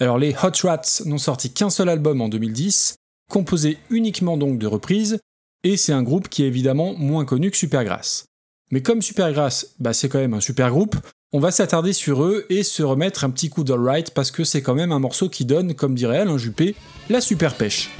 Alors 0.00 0.18
les 0.18 0.34
Hot 0.42 0.66
Rats 0.66 1.02
n'ont 1.06 1.18
sorti 1.18 1.52
qu'un 1.52 1.70
seul 1.70 1.88
album 1.88 2.20
en 2.20 2.28
2010, 2.28 2.96
composé 3.30 3.78
uniquement 3.88 4.36
donc 4.36 4.58
de 4.58 4.66
reprises, 4.66 5.18
et 5.62 5.76
c'est 5.76 5.92
un 5.92 6.02
groupe 6.02 6.28
qui 6.28 6.42
est 6.42 6.48
évidemment 6.48 6.94
moins 6.94 7.24
connu 7.24 7.50
que 7.50 7.56
Supergrass. 7.56 8.26
Mais 8.70 8.82
comme 8.82 9.00
Supergrass, 9.00 9.74
bah 9.78 9.94
c'est 9.94 10.08
quand 10.08 10.18
même 10.18 10.34
un 10.34 10.40
super 10.40 10.70
groupe, 10.70 10.96
on 11.32 11.38
va 11.38 11.50
s'attarder 11.50 11.92
sur 11.92 12.24
eux 12.24 12.46
et 12.50 12.62
se 12.62 12.82
remettre 12.82 13.24
un 13.24 13.30
petit 13.30 13.48
coup 13.48 13.64
d'Alright 13.64 14.10
parce 14.10 14.30
que 14.30 14.44
c'est 14.44 14.62
quand 14.62 14.74
même 14.74 14.92
un 14.92 14.98
morceau 14.98 15.28
qui 15.28 15.44
donne, 15.44 15.74
comme 15.74 15.94
dirait 15.94 16.18
Alain 16.18 16.38
Juppé, 16.38 16.74
la 17.08 17.20
super 17.20 17.54
pêche. 17.54 17.90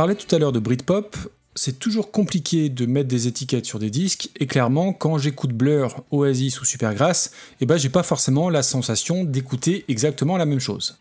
Parlais 0.00 0.14
tout 0.14 0.34
à 0.34 0.38
l'heure 0.38 0.52
de 0.52 0.60
Britpop, 0.60 1.14
c'est 1.54 1.78
toujours 1.78 2.10
compliqué 2.10 2.70
de 2.70 2.86
mettre 2.86 3.08
des 3.08 3.26
étiquettes 3.26 3.66
sur 3.66 3.78
des 3.78 3.90
disques, 3.90 4.30
et 4.40 4.46
clairement, 4.46 4.94
quand 4.94 5.18
j'écoute 5.18 5.52
Blur, 5.52 6.04
Oasis 6.10 6.58
ou 6.62 6.64
Supergrass, 6.64 7.32
eh 7.60 7.66
ben 7.66 7.76
j'ai 7.76 7.90
pas 7.90 8.02
forcément 8.02 8.48
la 8.48 8.62
sensation 8.62 9.24
d'écouter 9.24 9.84
exactement 9.88 10.38
la 10.38 10.46
même 10.46 10.58
chose. 10.58 10.96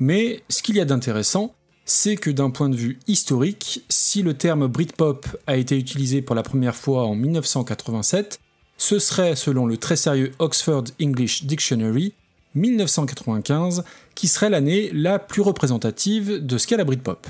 Mais 0.00 0.42
ce 0.48 0.62
qu'il 0.62 0.76
y 0.76 0.80
a 0.80 0.86
d'intéressant, 0.86 1.54
c'est 1.84 2.16
que 2.16 2.30
d'un 2.30 2.48
point 2.48 2.70
de 2.70 2.76
vue 2.76 2.98
historique, 3.06 3.84
si 3.90 4.22
le 4.22 4.32
terme 4.32 4.68
Britpop 4.68 5.26
a 5.46 5.58
été 5.58 5.76
utilisé 5.76 6.22
pour 6.22 6.34
la 6.34 6.42
première 6.42 6.76
fois 6.76 7.04
en 7.04 7.14
1987, 7.14 8.40
ce 8.78 8.98
serait, 8.98 9.36
selon 9.36 9.66
le 9.66 9.76
très 9.76 9.96
sérieux 9.96 10.32
Oxford 10.38 10.84
English 10.98 11.44
Dictionary, 11.44 12.14
1995, 12.54 13.84
qui 14.14 14.28
serait 14.28 14.48
l'année 14.48 14.88
la 14.94 15.18
plus 15.18 15.42
représentative 15.42 16.38
de 16.38 16.56
ce 16.56 16.66
qu'est 16.66 16.78
la 16.78 16.84
Britpop. 16.84 17.28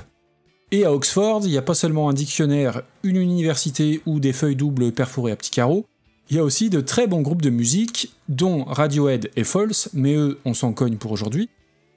Et 0.71 0.85
à 0.85 0.93
Oxford, 0.93 1.41
il 1.45 1.51
n'y 1.51 1.59
a 1.59 1.63
pas 1.63 1.75
seulement 1.75 2.09
un 2.09 2.15
dictionnaire, 2.15 2.83
une 3.03 3.17
université 3.17 4.03
ou 4.07 4.19
des 4.19 4.33
feuilles 4.33 4.57
doubles 4.57 4.93
perforées 4.93 5.33
à 5.33 5.37
petits 5.37 5.51
carreaux, 5.51 5.87
il 6.31 6.37
y 6.37 6.41
a 6.41 6.45
aussi 6.45 6.71
de 6.71 6.81
très 6.81 7.07
bons 7.07 7.21
groupes 7.21 7.43
de 7.43 7.51
musique, 7.51 8.13
dont 8.29 8.65
Radiohead 8.65 9.31
et 9.37 9.45
False, 9.45 9.91
mais 9.93 10.15
eux, 10.15 10.39
on 10.45 10.55
s'en 10.55 10.73
cogne 10.73 10.97
pour 10.97 11.13
aujourd'hui. 11.13 11.51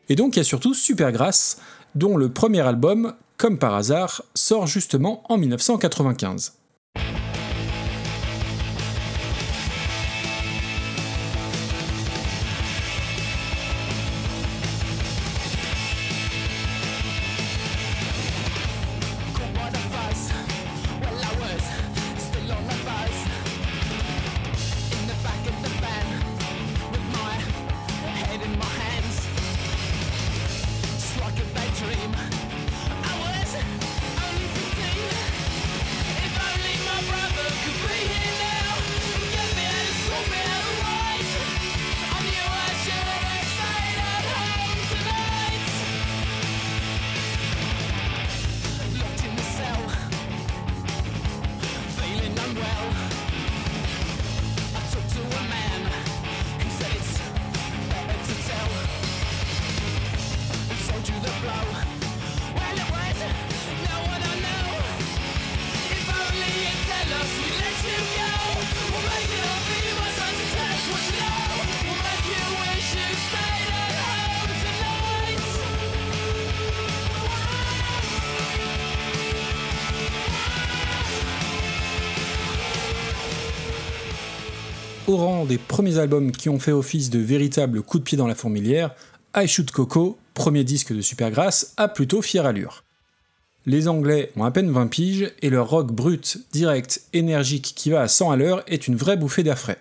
Et 0.10 0.16
donc 0.16 0.36
il 0.36 0.40
y 0.40 0.42
a 0.42 0.46
surtout 0.46 0.74
Supergrass, 0.74 1.62
dont 1.96 2.18
le 2.18 2.30
premier 2.30 2.60
album, 2.60 3.14
comme 3.38 3.58
par 3.58 3.74
hasard, 3.74 4.24
sort 4.36 4.68
justement 4.68 5.24
en 5.30 5.38
1995. 5.38 6.54
Au 85.08 85.16
rang 85.16 85.46
des 85.46 85.58
premiers 85.58 86.00
albums 86.00 86.32
qui 86.32 86.50
ont 86.50 86.60
fait 86.60 86.74
office 86.74 87.10
de 87.10 87.20
véritable 87.20 87.82
coup 87.82 87.98
de 87.98 88.04
pied 88.04 88.18
dans 88.18 88.28
la 88.28 88.36
fourmilière, 88.36 88.94
I 89.36 89.48
Shoot 89.48 89.72
Coco, 89.72 90.18
premier 90.34 90.64
disque 90.64 90.94
de 90.94 91.02
Supergrass, 91.02 91.74
a 91.78 91.88
plutôt 91.88 92.22
fière 92.22 92.46
allure. 92.46 92.84
Les 93.66 93.88
Anglais 93.88 94.32
ont 94.36 94.44
à 94.44 94.52
peine 94.52 94.72
20 94.72 94.88
piges 94.88 95.32
et 95.42 95.50
leur 95.50 95.70
rock 95.70 95.92
brut, 95.92 96.40
direct, 96.52 97.02
énergique 97.14 97.74
qui 97.76 97.90
va 97.90 98.02
à 98.02 98.08
100 98.08 98.32
à 98.32 98.36
l'heure 98.36 98.64
est 98.68 98.88
une 98.88 98.96
vraie 98.96 99.18
bouffée 99.18 99.44
d'air 99.44 99.58
frais. 99.58 99.80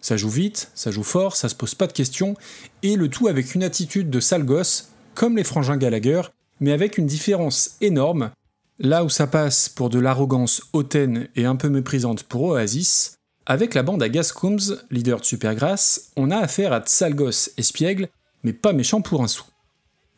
Ça 0.00 0.16
joue 0.16 0.28
vite, 0.28 0.70
ça 0.74 0.90
joue 0.90 1.02
fort, 1.02 1.36
ça 1.36 1.48
se 1.48 1.54
pose 1.54 1.74
pas 1.74 1.86
de 1.86 1.92
questions, 1.92 2.34
et 2.82 2.96
le 2.96 3.08
tout 3.08 3.28
avec 3.28 3.54
une 3.54 3.62
attitude 3.62 4.10
de 4.10 4.20
sale 4.20 4.44
gosse, 4.44 4.90
comme 5.14 5.36
les 5.36 5.44
frangins 5.44 5.76
Gallagher, 5.78 6.22
mais 6.60 6.72
avec 6.72 6.98
une 6.98 7.06
différence 7.06 7.76
énorme. 7.80 8.30
Là 8.78 9.04
où 9.04 9.08
ça 9.08 9.26
passe 9.26 9.70
pour 9.70 9.88
de 9.88 9.98
l'arrogance 9.98 10.62
hautaine 10.74 11.28
et 11.34 11.46
un 11.46 11.56
peu 11.56 11.70
méprisante 11.70 12.24
pour 12.24 12.42
Oasis, 12.42 13.15
avec 13.46 13.74
la 13.74 13.82
bande 13.82 14.02
à 14.02 14.08
Gascombs, 14.08 14.76
leader 14.90 15.20
de 15.20 15.24
Supergrass, 15.24 16.10
on 16.16 16.30
a 16.30 16.36
affaire 16.36 16.72
à 16.72 16.80
Tsalgos 16.80 17.50
espiègle, 17.56 18.08
mais 18.42 18.52
pas 18.52 18.72
méchant 18.72 19.00
pour 19.00 19.22
un 19.22 19.28
sou. 19.28 19.44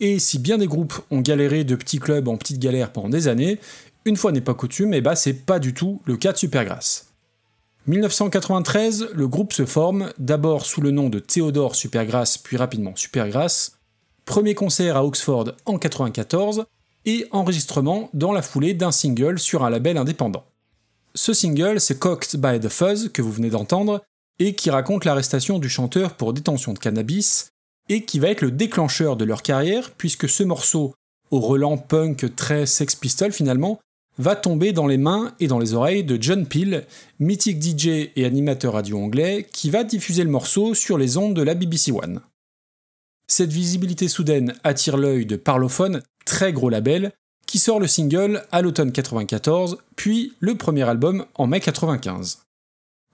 Et 0.00 0.18
si 0.18 0.38
bien 0.38 0.58
des 0.58 0.66
groupes 0.66 0.94
ont 1.10 1.20
galéré 1.20 1.64
de 1.64 1.76
petits 1.76 1.98
clubs 1.98 2.28
en 2.28 2.36
petites 2.36 2.58
galères 2.58 2.92
pendant 2.92 3.08
des 3.08 3.28
années, 3.28 3.58
une 4.04 4.16
fois 4.16 4.32
n'est 4.32 4.40
pas 4.40 4.54
coutume, 4.54 4.94
et 4.94 5.00
bah 5.00 5.14
c'est 5.14 5.44
pas 5.44 5.58
du 5.58 5.74
tout 5.74 6.00
le 6.06 6.16
cas 6.16 6.32
de 6.32 6.38
Supergrass. 6.38 7.08
1993, 7.86 9.08
le 9.14 9.28
groupe 9.28 9.52
se 9.52 9.66
forme, 9.66 10.10
d'abord 10.18 10.64
sous 10.64 10.80
le 10.80 10.90
nom 10.90 11.08
de 11.08 11.18
Theodore 11.18 11.74
Supergrass, 11.74 12.38
puis 12.38 12.56
rapidement 12.56 12.96
Supergrass. 12.96 13.78
Premier 14.24 14.54
concert 14.54 14.96
à 14.96 15.04
Oxford 15.04 15.52
en 15.64 15.72
1994, 15.72 16.64
et 17.04 17.26
enregistrement 17.30 18.10
dans 18.12 18.32
la 18.32 18.42
foulée 18.42 18.74
d'un 18.74 18.92
single 18.92 19.38
sur 19.38 19.64
un 19.64 19.70
label 19.70 19.96
indépendant. 19.96 20.44
Ce 21.14 21.32
single, 21.32 21.80
c'est 21.80 21.98
Cocked 21.98 22.40
by 22.40 22.60
the 22.60 22.68
Fuzz, 22.68 23.10
que 23.12 23.22
vous 23.22 23.32
venez 23.32 23.50
d'entendre, 23.50 24.02
et 24.38 24.54
qui 24.54 24.70
raconte 24.70 25.04
l'arrestation 25.04 25.58
du 25.58 25.68
chanteur 25.68 26.14
pour 26.14 26.32
détention 26.32 26.72
de 26.72 26.78
cannabis, 26.78 27.50
et 27.88 28.04
qui 28.04 28.18
va 28.18 28.28
être 28.28 28.42
le 28.42 28.50
déclencheur 28.50 29.16
de 29.16 29.24
leur 29.24 29.42
carrière, 29.42 29.90
puisque 29.92 30.28
ce 30.28 30.42
morceau, 30.42 30.94
au 31.30 31.40
relent 31.40 31.76
punk 31.76 32.34
très 32.36 32.66
Sex 32.66 32.94
Pistol 32.94 33.32
finalement, 33.32 33.80
va 34.18 34.34
tomber 34.36 34.72
dans 34.72 34.86
les 34.86 34.98
mains 34.98 35.34
et 35.38 35.46
dans 35.46 35.58
les 35.58 35.74
oreilles 35.74 36.04
de 36.04 36.20
John 36.20 36.46
Peel, 36.46 36.86
mythique 37.20 37.62
DJ 37.62 38.10
et 38.16 38.24
animateur 38.24 38.74
radio 38.74 38.98
anglais, 38.98 39.46
qui 39.52 39.70
va 39.70 39.84
diffuser 39.84 40.24
le 40.24 40.30
morceau 40.30 40.74
sur 40.74 40.98
les 40.98 41.16
ondes 41.16 41.34
de 41.34 41.42
la 41.42 41.54
BBC 41.54 41.92
One. 41.92 42.20
Cette 43.28 43.52
visibilité 43.52 44.08
soudaine 44.08 44.54
attire 44.64 44.96
l'œil 44.96 45.26
de 45.26 45.36
Parlophone, 45.36 46.02
très 46.24 46.52
gros 46.52 46.70
label, 46.70 47.12
qui 47.48 47.58
sort 47.58 47.80
le 47.80 47.88
single 47.88 48.44
à 48.52 48.60
l'automne 48.60 48.92
94, 48.92 49.78
puis 49.96 50.34
le 50.38 50.54
premier 50.56 50.82
album 50.82 51.24
en 51.34 51.46
mai 51.46 51.60
95. 51.60 52.42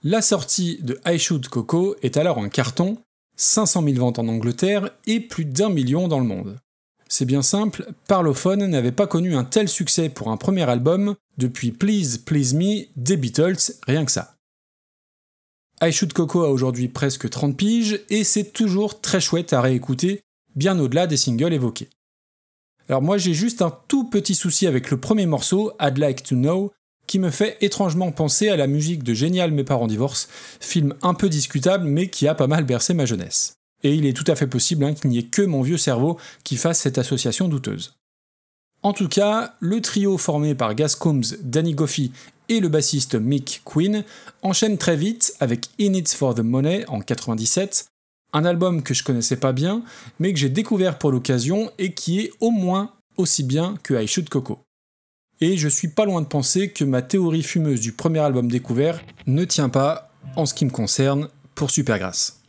La 0.03 0.21
sortie 0.21 0.77
de 0.83 0.99
I 1.07 1.17
Shoot 1.17 1.47
Coco 1.47 1.95
est 2.03 2.17
alors 2.17 2.37
un 2.37 2.49
carton, 2.49 2.97
500 3.37 3.83
000 3.83 3.95
ventes 3.95 4.19
en 4.19 4.27
Angleterre 4.27 4.91
et 5.07 5.21
plus 5.21 5.45
d'un 5.45 5.69
million 5.69 6.09
dans 6.09 6.19
le 6.19 6.25
monde. 6.25 6.59
C'est 7.07 7.25
bien 7.25 7.41
simple, 7.41 7.87
Parlophone 8.09 8.65
n'avait 8.65 8.91
pas 8.91 9.07
connu 9.07 9.37
un 9.37 9.45
tel 9.45 9.69
succès 9.69 10.09
pour 10.09 10.29
un 10.29 10.37
premier 10.37 10.69
album 10.69 11.15
depuis 11.37 11.71
Please 11.71 12.19
Please 12.25 12.53
Me 12.55 12.87
des 12.97 13.15
Beatles, 13.15 13.71
rien 13.87 14.03
que 14.03 14.11
ça. 14.11 14.35
I 15.81 15.93
Shoot 15.93 16.11
Coco 16.11 16.43
a 16.43 16.49
aujourd'hui 16.49 16.89
presque 16.89 17.29
30 17.29 17.55
piges 17.55 18.01
et 18.09 18.25
c'est 18.25 18.51
toujours 18.51 18.99
très 18.99 19.21
chouette 19.21 19.53
à 19.53 19.61
réécouter, 19.61 20.23
bien 20.55 20.77
au-delà 20.77 21.07
des 21.07 21.17
singles 21.17 21.53
évoqués. 21.53 21.89
Alors 22.87 23.01
moi 23.01 23.17
j'ai 23.17 23.33
juste 23.33 23.61
un 23.61 23.75
tout 23.87 24.03
petit 24.03 24.35
souci 24.35 24.67
avec 24.67 24.91
le 24.91 24.97
premier 24.97 25.25
morceau, 25.25 25.71
I'd 25.81 25.97
Like 25.97 26.23
to 26.23 26.35
Know, 26.35 26.71
qui 27.07 27.19
me 27.19 27.31
fait 27.31 27.57
étrangement 27.61 28.11
penser 28.11 28.49
à 28.49 28.57
la 28.57 28.67
musique 28.67 29.03
de 29.03 29.13
Génial 29.13 29.51
Mes 29.51 29.63
parents 29.63 29.87
divorcent, 29.87 30.27
film 30.59 30.93
un 31.01 31.13
peu 31.13 31.29
discutable 31.29 31.85
mais 31.85 32.09
qui 32.09 32.27
a 32.27 32.35
pas 32.35 32.47
mal 32.47 32.63
bercé 32.63 32.93
ma 32.93 33.05
jeunesse. 33.05 33.57
Et 33.83 33.93
il 33.93 34.05
est 34.05 34.13
tout 34.13 34.29
à 34.31 34.35
fait 34.35 34.47
possible 34.47 34.83
hein, 34.83 34.93
qu'il 34.93 35.09
n'y 35.09 35.19
ait 35.19 35.23
que 35.23 35.41
mon 35.41 35.61
vieux 35.61 35.77
cerveau 35.77 36.17
qui 36.43 36.57
fasse 36.57 36.79
cette 36.79 36.97
association 36.97 37.47
douteuse. 37.47 37.95
En 38.83 38.93
tout 38.93 39.07
cas, 39.07 39.55
le 39.59 39.81
trio 39.81 40.17
formé 40.17 40.53
par 40.53 40.75
Gas 40.75 40.95
Combs, 40.99 41.35
Danny 41.41 41.73
Goffey 41.73 42.11
et 42.49 42.59
le 42.59 42.69
bassiste 42.69 43.15
Mick 43.15 43.61
Quinn 43.63 44.03
enchaîne 44.43 44.77
très 44.77 44.95
vite 44.95 45.33
avec 45.39 45.69
In 45.79 45.93
It 45.93 46.13
for 46.13 46.35
the 46.35 46.41
Money 46.41 46.85
en 46.87 46.99
97, 46.99 47.87
un 48.35 48.43
album 48.43 48.83
que 48.83 48.93
je 48.93 49.03
connaissais 49.03 49.37
pas 49.37 49.53
bien, 49.53 49.81
mais 50.19 50.33
que 50.33 50.39
j'ai 50.39 50.49
découvert 50.49 50.97
pour 50.97 51.11
l'occasion 51.11 51.71
et 51.77 51.93
qui 51.93 52.19
est 52.19 52.31
au 52.41 52.51
moins 52.51 52.91
aussi 53.15 53.43
bien 53.43 53.75
que 53.81 53.93
I 53.93 54.07
Shoot 54.07 54.27
Coco. 54.27 54.59
Et 55.39 55.57
je 55.57 55.69
suis 55.69 55.87
pas 55.87 56.05
loin 56.05 56.21
de 56.21 56.27
penser 56.27 56.69
que 56.69 56.83
ma 56.83 57.01
théorie 57.01 57.43
fumeuse 57.43 57.79
du 57.79 57.93
premier 57.93 58.19
album 58.19 58.51
découvert 58.51 59.01
ne 59.25 59.45
tient 59.45 59.69
pas, 59.69 60.11
en 60.35 60.45
ce 60.45 60.53
qui 60.53 60.65
me 60.65 60.69
concerne, 60.69 61.29
pour 61.55 61.71
Supergrass. 61.71 62.41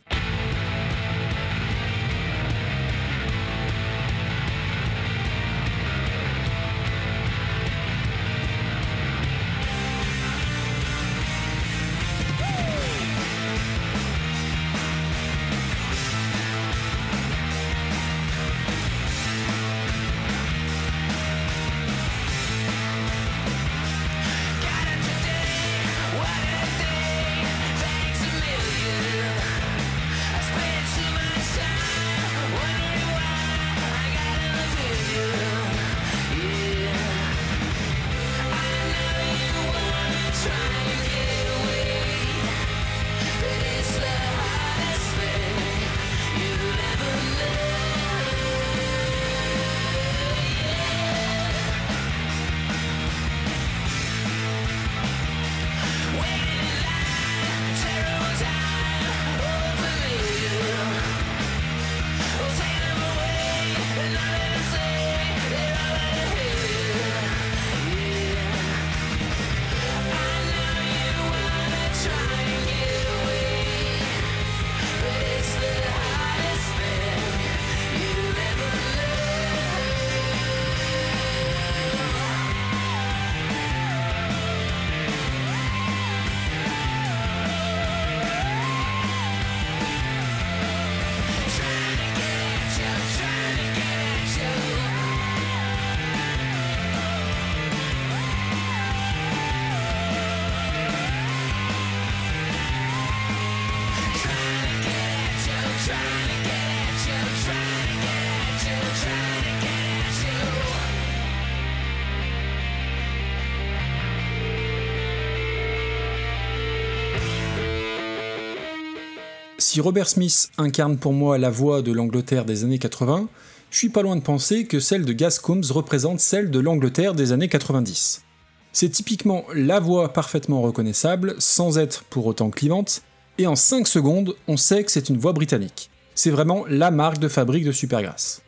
Si 119.69 119.81
Robert 119.81 120.07
Smith 120.07 120.49
incarne 120.57 120.95
pour 120.97 121.11
moi 121.11 121.37
la 121.37 121.49
voix 121.49 121.81
de 121.81 121.91
l'Angleterre 121.91 122.45
des 122.45 122.63
années 122.63 122.79
80, 122.79 123.27
je 123.69 123.77
suis 123.77 123.89
pas 123.89 124.01
loin 124.01 124.15
de 124.15 124.21
penser 124.21 124.65
que 124.65 124.79
celle 124.79 125.03
de 125.03 125.41
Combs 125.41 125.71
représente 125.71 126.21
celle 126.21 126.51
de 126.51 126.59
l'Angleterre 126.59 127.13
des 127.13 127.33
années 127.33 127.49
90. 127.49 128.23
C'est 128.71 128.87
typiquement 128.87 129.43
la 129.53 129.81
voix 129.81 130.13
parfaitement 130.13 130.61
reconnaissable, 130.61 131.35
sans 131.39 131.79
être 131.79 132.05
pour 132.05 132.27
autant 132.27 132.49
clivante, 132.49 133.01
et 133.39 133.45
en 133.45 133.57
5 133.57 133.89
secondes, 133.89 134.37
on 134.47 134.55
sait 134.55 134.85
que 134.85 134.91
c'est 134.91 135.09
une 135.09 135.17
voix 135.17 135.33
britannique. 135.33 135.89
C'est 136.15 136.31
vraiment 136.31 136.63
la 136.69 136.89
marque 136.89 137.19
de 137.19 137.27
fabrique 137.27 137.65
de 137.65 137.73
Supergrass. 137.73 138.43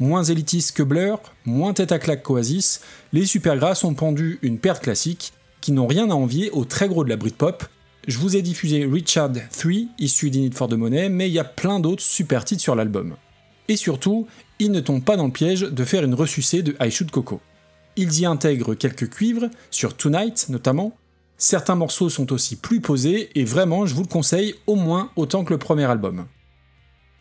Moins 0.00 0.24
élitiste 0.24 0.76
que 0.76 0.82
Blur, 0.82 1.20
moins 1.44 1.74
tête 1.74 1.92
à 1.92 2.00
claque 2.00 2.24
qu'Oasis, 2.24 2.80
les 3.12 3.24
Supergrass 3.24 3.84
ont 3.84 3.94
pendu 3.94 4.40
une 4.42 4.58
perte 4.58 4.82
classique 4.82 5.32
qui 5.60 5.70
n'ont 5.70 5.86
rien 5.86 6.10
à 6.10 6.14
envier 6.14 6.50
aux 6.50 6.64
très 6.64 6.88
gros 6.88 7.04
de 7.04 7.08
la 7.08 7.16
Britpop, 7.16 7.62
je 8.08 8.16
vous 8.16 8.36
ai 8.36 8.42
diffusé 8.42 8.86
Richard 8.86 9.32
3, 9.50 9.72
issu 9.98 10.30
d'Init 10.30 10.52
for 10.54 10.66
the 10.66 10.72
Money, 10.72 11.10
mais 11.10 11.28
il 11.28 11.34
y 11.34 11.38
a 11.38 11.44
plein 11.44 11.78
d'autres 11.78 12.02
super 12.02 12.42
titres 12.42 12.62
sur 12.62 12.74
l'album. 12.74 13.16
Et 13.68 13.76
surtout, 13.76 14.26
ils 14.58 14.72
ne 14.72 14.80
tombent 14.80 15.04
pas 15.04 15.18
dans 15.18 15.26
le 15.26 15.32
piège 15.32 15.60
de 15.60 15.84
faire 15.84 16.02
une 16.04 16.14
ressucée 16.14 16.62
de 16.62 16.74
I 16.80 16.90
Shoot 16.90 17.10
Coco. 17.10 17.42
Ils 17.96 18.20
y 18.20 18.24
intègrent 18.24 18.74
quelques 18.74 19.10
cuivres, 19.10 19.50
sur 19.70 19.94
Tonight 19.94 20.46
notamment. 20.48 20.96
Certains 21.36 21.74
morceaux 21.74 22.08
sont 22.08 22.32
aussi 22.32 22.56
plus 22.56 22.80
posés, 22.80 23.28
et 23.34 23.44
vraiment, 23.44 23.84
je 23.84 23.94
vous 23.94 24.02
le 24.02 24.08
conseille 24.08 24.54
au 24.66 24.74
moins 24.74 25.10
autant 25.16 25.44
que 25.44 25.52
le 25.52 25.58
premier 25.58 25.84
album. 25.84 26.24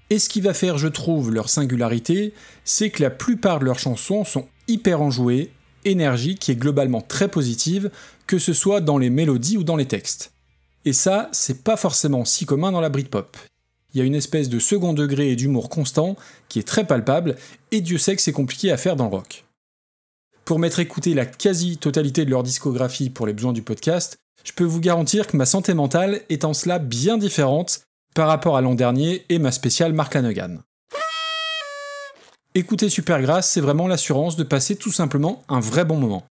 Et 0.09 0.19
ce 0.19 0.29
qui 0.29 0.39
va 0.39 0.53
faire, 0.53 0.77
je 0.77 0.87
trouve, 0.87 1.33
leur 1.33 1.49
singularité, 1.49 2.33
c'est 2.63 2.91
que 2.91 3.03
la 3.03 3.09
plupart 3.09 3.59
de 3.59 3.65
leurs 3.65 3.79
chansons 3.79 4.23
sont 4.23 4.47
hyper 4.69 5.01
enjouées, 5.01 5.51
énergiques 5.83 6.47
et 6.47 6.55
globalement 6.55 7.01
très 7.01 7.27
positives, 7.27 7.91
que 8.25 8.39
ce 8.39 8.53
soit 8.53 8.79
dans 8.79 8.97
les 8.97 9.09
mélodies 9.09 9.57
ou 9.57 9.65
dans 9.65 9.75
les 9.75 9.85
textes. 9.85 10.31
Et 10.87 10.93
ça, 10.93 11.27
c'est 11.33 11.65
pas 11.65 11.75
forcément 11.75 12.23
si 12.23 12.45
commun 12.45 12.71
dans 12.71 12.79
la 12.79 12.87
Britpop. 12.87 13.35
Il 13.93 13.99
y 13.99 14.01
a 14.01 14.05
une 14.05 14.15
espèce 14.15 14.47
de 14.47 14.57
second 14.57 14.93
degré 14.93 15.29
et 15.29 15.35
d'humour 15.35 15.67
constant 15.67 16.15
qui 16.47 16.59
est 16.59 16.63
très 16.63 16.87
palpable, 16.87 17.35
et 17.71 17.81
Dieu 17.81 17.97
sait 17.97 18.15
que 18.15 18.21
c'est 18.21 18.31
compliqué 18.31 18.71
à 18.71 18.77
faire 18.77 18.95
dans 18.95 19.09
le 19.09 19.09
rock. 19.09 19.43
Pour 20.45 20.59
m'être 20.59 20.79
écouté 20.79 21.13
la 21.13 21.25
quasi-totalité 21.25 22.23
de 22.23 22.29
leur 22.29 22.41
discographie 22.41 23.09
pour 23.09 23.27
les 23.27 23.33
besoins 23.33 23.51
du 23.51 23.63
podcast, 23.63 24.15
je 24.45 24.53
peux 24.53 24.63
vous 24.63 24.79
garantir 24.79 25.27
que 25.27 25.35
ma 25.35 25.45
santé 25.45 25.73
mentale 25.73 26.21
est 26.29 26.45
en 26.45 26.53
cela 26.53 26.79
bien 26.79 27.17
différente 27.17 27.81
par 28.15 28.29
rapport 28.29 28.55
à 28.55 28.61
l'an 28.61 28.73
dernier 28.73 29.25
et 29.27 29.39
ma 29.39 29.51
spéciale 29.51 29.91
Mark 29.91 30.13
Lanegan. 30.13 30.61
Écouter 32.55 32.87
Supergrass, 32.87 33.51
c'est 33.51 33.59
vraiment 33.59 33.89
l'assurance 33.89 34.37
de 34.37 34.45
passer 34.45 34.77
tout 34.77 34.93
simplement 34.93 35.43
un 35.49 35.59
vrai 35.59 35.83
bon 35.83 35.97
moment. 35.97 36.23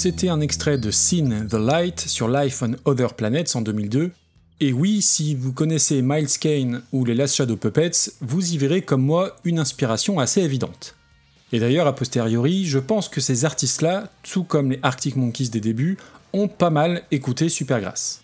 C'était 0.00 0.30
un 0.30 0.40
extrait 0.40 0.78
de 0.78 0.90
Seen 0.90 1.46
the 1.46 1.56
Light 1.56 2.00
sur 2.00 2.26
Life 2.26 2.62
on 2.62 2.74
Other 2.86 3.12
Planets 3.12 3.54
en 3.54 3.60
2002. 3.60 4.12
Et 4.60 4.72
oui, 4.72 5.02
si 5.02 5.34
vous 5.34 5.52
connaissez 5.52 6.00
Miles 6.00 6.38
Kane 6.40 6.80
ou 6.90 7.04
les 7.04 7.14
Last 7.14 7.34
Shadow 7.34 7.58
Puppets, 7.58 8.10
vous 8.22 8.54
y 8.54 8.56
verrez 8.56 8.80
comme 8.80 9.02
moi 9.02 9.36
une 9.44 9.58
inspiration 9.58 10.18
assez 10.18 10.40
évidente. 10.40 10.96
Et 11.52 11.60
d'ailleurs, 11.60 11.86
a 11.86 11.94
posteriori, 11.94 12.64
je 12.64 12.78
pense 12.78 13.10
que 13.10 13.20
ces 13.20 13.44
artistes-là, 13.44 14.10
tout 14.22 14.42
comme 14.42 14.70
les 14.70 14.78
Arctic 14.82 15.16
Monkeys 15.16 15.50
des 15.50 15.60
débuts, 15.60 15.98
ont 16.32 16.48
pas 16.48 16.70
mal 16.70 17.02
écouté 17.10 17.50
Supergrass. 17.50 18.22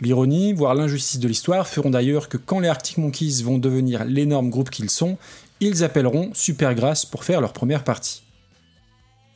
L'ironie, 0.00 0.52
voire 0.52 0.74
l'injustice 0.74 1.20
de 1.20 1.28
l'histoire 1.28 1.68
feront 1.68 1.90
d'ailleurs 1.90 2.28
que 2.28 2.38
quand 2.38 2.58
les 2.58 2.68
Arctic 2.68 2.98
Monkeys 2.98 3.44
vont 3.44 3.58
devenir 3.58 4.04
l'énorme 4.04 4.50
groupe 4.50 4.70
qu'ils 4.70 4.90
sont, 4.90 5.16
ils 5.60 5.84
appelleront 5.84 6.32
Supergrass 6.34 7.06
pour 7.06 7.22
faire 7.22 7.40
leur 7.40 7.52
première 7.52 7.84
partie. 7.84 8.22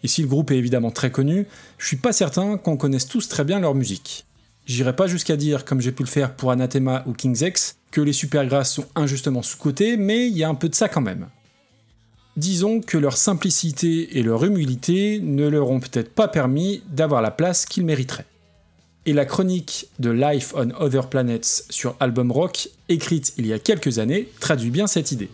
Et 0.03 0.09
si 0.09 0.23
le 0.23 0.29
groupe 0.29 0.51
est 0.51 0.57
évidemment 0.57 0.91
très 0.91 1.11
connu, 1.11 1.47
je 1.79 1.87
suis 1.87 1.97
pas 1.97 2.13
certain 2.13 2.57
qu'on 2.57 2.77
connaisse 2.77 3.07
tous 3.07 3.29
très 3.29 3.45
bien 3.45 3.61
leur 3.61 3.75
musique. 3.75 4.25
J'irai 4.67 4.95
pas 4.95 5.07
jusqu'à 5.07 5.37
dire, 5.37 5.65
comme 5.65 5.81
j'ai 5.81 5.93
pu 5.93 6.03
le 6.03 6.09
faire 6.09 6.35
pour 6.35 6.51
Anathema 6.51 7.03
ou 7.07 7.13
King's 7.13 7.41
X, 7.41 7.77
que 7.91 8.01
les 8.01 8.13
Supergrass 8.13 8.73
sont 8.73 8.87
injustement 8.95 9.43
sous-cotés, 9.43 9.97
mais 9.97 10.29
il 10.29 10.37
y 10.37 10.45
a 10.45 10.49
un 10.49 10.55
peu 10.55 10.69
de 10.69 10.75
ça 10.75 10.89
quand 10.89 11.01
même. 11.01 11.29
Disons 12.37 12.81
que 12.81 12.97
leur 12.97 13.17
simplicité 13.17 14.19
et 14.19 14.23
leur 14.23 14.45
humilité 14.45 15.21
ne 15.21 15.47
leur 15.49 15.71
ont 15.71 15.81
peut-être 15.81 16.15
pas 16.15 16.29
permis 16.29 16.83
d'avoir 16.89 17.21
la 17.21 17.31
place 17.31 17.67
qu'ils 17.67 17.85
mériteraient. 17.85 18.25
Et 19.05 19.13
la 19.13 19.27
chronique 19.27 19.89
de 19.99 20.11
Life 20.11 20.55
on 20.57 20.71
Other 20.81 21.09
Planets 21.09 21.65
sur 21.69 21.97
Album 22.01 22.31
Rock, 22.31 22.69
écrite 22.89 23.35
il 23.37 23.47
y 23.47 23.53
a 23.53 23.59
quelques 23.59 23.99
années, 23.99 24.29
traduit 24.41 24.71
bien 24.71 24.87
cette 24.87 25.13
idée. 25.13 25.29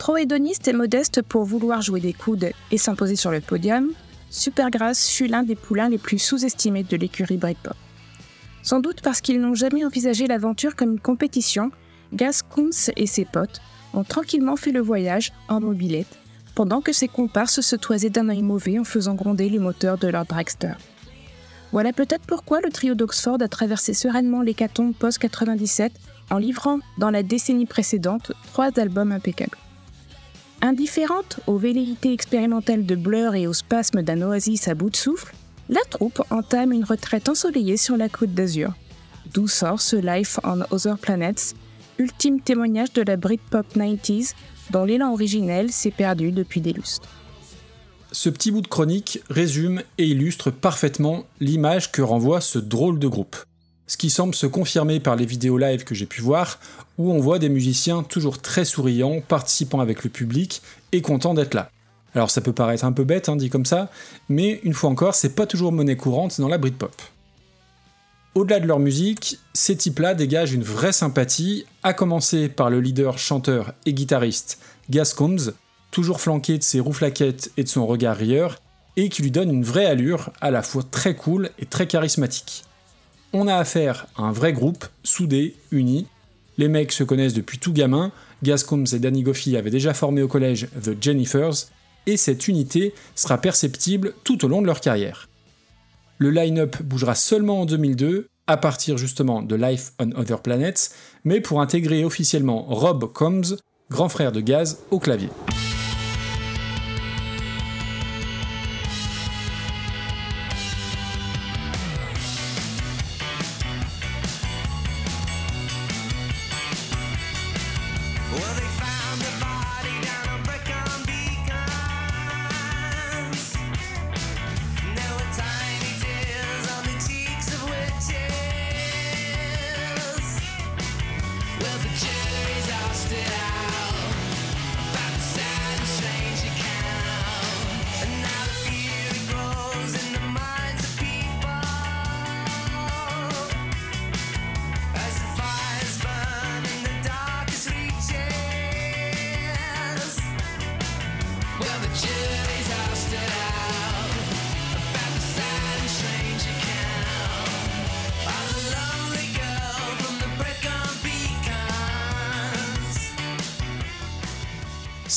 Trop 0.00 0.16
hédoniste 0.16 0.66
et 0.66 0.72
modeste 0.72 1.20
pour 1.20 1.44
vouloir 1.44 1.82
jouer 1.82 2.00
des 2.00 2.14
coudes 2.14 2.52
et 2.70 2.78
s'imposer 2.78 3.16
sur 3.16 3.30
le 3.30 3.42
podium, 3.42 3.92
Supergrass 4.30 5.10
fut 5.10 5.26
l'un 5.26 5.42
des 5.42 5.54
poulains 5.54 5.90
les 5.90 5.98
plus 5.98 6.18
sous-estimés 6.18 6.84
de 6.84 6.96
l'écurie 6.96 7.36
Britpop. 7.36 7.76
Sans 8.62 8.80
doute 8.80 9.02
parce 9.02 9.20
qu'ils 9.20 9.42
n'ont 9.42 9.52
jamais 9.52 9.84
envisagé 9.84 10.26
l'aventure 10.26 10.74
comme 10.74 10.92
une 10.92 11.00
compétition, 11.00 11.70
Gas 12.14 12.40
Kunz 12.48 12.90
et 12.96 13.06
ses 13.06 13.26
potes 13.26 13.60
ont 13.92 14.02
tranquillement 14.02 14.56
fait 14.56 14.72
le 14.72 14.80
voyage 14.80 15.32
en 15.50 15.60
mobilette 15.60 16.18
pendant 16.54 16.80
que 16.80 16.94
ses 16.94 17.06
comparses 17.06 17.60
se 17.60 17.76
toisaient 17.76 18.08
d'un 18.08 18.30
œil 18.30 18.42
mauvais 18.42 18.78
en 18.78 18.84
faisant 18.84 19.14
gronder 19.14 19.50
les 19.50 19.58
moteurs 19.58 19.98
de 19.98 20.08
leur 20.08 20.24
dragster. 20.24 20.72
Voilà 21.72 21.92
peut-être 21.92 22.24
pourquoi 22.26 22.62
le 22.62 22.70
trio 22.70 22.94
d'Oxford 22.94 23.42
a 23.42 23.48
traversé 23.48 23.92
sereinement 23.92 24.40
l'hécatombe 24.40 24.94
post-97 24.94 25.90
en 26.30 26.38
livrant, 26.38 26.78
dans 26.96 27.10
la 27.10 27.22
décennie 27.22 27.66
précédente, 27.66 28.32
trois 28.46 28.70
albums 28.78 29.12
impeccables. 29.12 29.58
Indifférente 30.62 31.40
aux 31.46 31.56
velléités 31.56 32.12
expérimentales 32.12 32.84
de 32.84 32.94
Blur 32.94 33.34
et 33.34 33.46
aux 33.46 33.54
spasmes 33.54 34.02
d'un 34.02 34.20
oasis 34.20 34.68
à 34.68 34.74
bout 34.74 34.90
de 34.90 34.96
souffle, 34.96 35.34
la 35.70 35.80
troupe 35.88 36.22
entame 36.30 36.72
une 36.72 36.84
retraite 36.84 37.30
ensoleillée 37.30 37.78
sur 37.78 37.96
la 37.96 38.10
côte 38.10 38.34
d'Azur, 38.34 38.74
d'où 39.32 39.48
sort 39.48 39.80
ce 39.80 39.96
Life 39.96 40.38
on 40.44 40.60
Other 40.70 40.98
Planets, 40.98 41.54
ultime 41.98 42.40
témoignage 42.40 42.92
de 42.92 43.02
la 43.02 43.16
Britpop 43.16 43.74
90s 43.74 44.34
dont 44.70 44.84
l'élan 44.84 45.12
originel 45.12 45.72
s'est 45.72 45.90
perdu 45.90 46.30
depuis 46.30 46.60
des 46.60 46.74
lustres. 46.74 47.08
Ce 48.12 48.28
petit 48.28 48.50
bout 48.50 48.60
de 48.60 48.68
chronique 48.68 49.22
résume 49.30 49.82
et 49.96 50.08
illustre 50.08 50.50
parfaitement 50.50 51.24
l'image 51.40 51.90
que 51.90 52.02
renvoie 52.02 52.42
ce 52.42 52.58
drôle 52.58 52.98
de 52.98 53.08
groupe. 53.08 53.36
Ce 53.86 53.96
qui 53.96 54.10
semble 54.10 54.34
se 54.34 54.46
confirmer 54.46 55.00
par 55.00 55.16
les 55.16 55.26
vidéos 55.26 55.58
live 55.58 55.84
que 55.84 55.94
j'ai 55.94 56.06
pu 56.06 56.20
voir, 56.20 56.60
où 57.00 57.10
on 57.10 57.18
voit 57.18 57.38
des 57.38 57.48
musiciens 57.48 58.02
toujours 58.02 58.42
très 58.42 58.66
souriants, 58.66 59.22
participant 59.26 59.80
avec 59.80 60.04
le 60.04 60.10
public 60.10 60.60
et 60.92 61.00
contents 61.00 61.32
d'être 61.32 61.54
là. 61.54 61.70
Alors 62.14 62.30
ça 62.30 62.42
peut 62.42 62.52
paraître 62.52 62.84
un 62.84 62.92
peu 62.92 63.04
bête, 63.04 63.30
hein, 63.30 63.36
dit 63.36 63.48
comme 63.48 63.64
ça, 63.64 63.88
mais 64.28 64.60
une 64.64 64.74
fois 64.74 64.90
encore, 64.90 65.14
c'est 65.14 65.34
pas 65.34 65.46
toujours 65.46 65.72
monnaie 65.72 65.96
courante 65.96 66.38
dans 66.38 66.48
la 66.48 66.58
Britpop. 66.58 66.94
Au-delà 68.34 68.60
de 68.60 68.66
leur 68.66 68.78
musique, 68.78 69.38
ces 69.54 69.76
types-là 69.76 70.12
dégagent 70.12 70.52
une 70.52 70.62
vraie 70.62 70.92
sympathie, 70.92 71.64
à 71.82 71.94
commencer 71.94 72.50
par 72.50 72.68
le 72.68 72.82
leader, 72.82 73.16
chanteur 73.16 73.72
et 73.86 73.94
guitariste 73.94 74.58
Gascombs, 74.90 75.54
toujours 75.90 76.20
flanqué 76.20 76.58
de 76.58 76.62
ses 76.62 76.80
rouflaquettes 76.80 77.50
et 77.56 77.64
de 77.64 77.68
son 77.68 77.86
regard 77.86 78.16
rieur, 78.16 78.60
et 78.98 79.08
qui 79.08 79.22
lui 79.22 79.30
donne 79.30 79.50
une 79.50 79.64
vraie 79.64 79.86
allure, 79.86 80.30
à 80.42 80.50
la 80.50 80.62
fois 80.62 80.82
très 80.82 81.16
cool 81.16 81.48
et 81.58 81.64
très 81.64 81.86
charismatique. 81.86 82.64
On 83.32 83.48
a 83.48 83.56
affaire 83.56 84.06
à 84.16 84.22
un 84.22 84.32
vrai 84.32 84.52
groupe, 84.52 84.84
soudé, 85.02 85.56
uni. 85.70 86.06
Les 86.60 86.68
mecs 86.68 86.92
se 86.92 87.04
connaissent 87.04 87.32
depuis 87.32 87.56
tout 87.56 87.72
gamin, 87.72 88.12
Gascombs 88.42 88.84
et 88.92 88.98
Danny 88.98 89.22
Goffey 89.22 89.56
avaient 89.56 89.70
déjà 89.70 89.94
formé 89.94 90.20
au 90.20 90.28
collège 90.28 90.68
The 90.84 90.90
Jennifers, 91.02 91.70
et 92.04 92.18
cette 92.18 92.48
unité 92.48 92.92
sera 93.14 93.38
perceptible 93.38 94.12
tout 94.24 94.44
au 94.44 94.48
long 94.48 94.60
de 94.60 94.66
leur 94.66 94.82
carrière. 94.82 95.30
Le 96.18 96.28
line-up 96.28 96.82
bougera 96.82 97.14
seulement 97.14 97.62
en 97.62 97.64
2002, 97.64 98.28
à 98.46 98.58
partir 98.58 98.98
justement 98.98 99.40
de 99.40 99.56
Life 99.56 99.92
on 99.98 100.10
Other 100.10 100.42
Planets, 100.42 100.90
mais 101.24 101.40
pour 101.40 101.62
intégrer 101.62 102.04
officiellement 102.04 102.66
Rob 102.68 103.10
Combs, 103.10 103.56
grand 103.88 104.10
frère 104.10 104.30
de 104.30 104.42
Gaz, 104.42 104.80
au 104.90 104.98
clavier. 104.98 105.30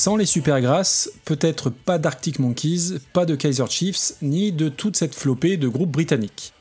Sans 0.03 0.17
les 0.17 0.25
super 0.25 0.59
grasses, 0.59 1.09
peut-être 1.23 1.69
pas 1.69 1.97
d'Arctic 1.97 2.37
Monkeys, 2.37 2.99
pas 3.13 3.25
de 3.25 3.35
Kaiser 3.35 3.67
Chiefs, 3.69 4.15
ni 4.21 4.51
de 4.51 4.67
toute 4.67 4.97
cette 4.97 5.15
flopée 5.15 5.55
de 5.55 5.69
groupes 5.69 5.91
britanniques. 5.91 6.51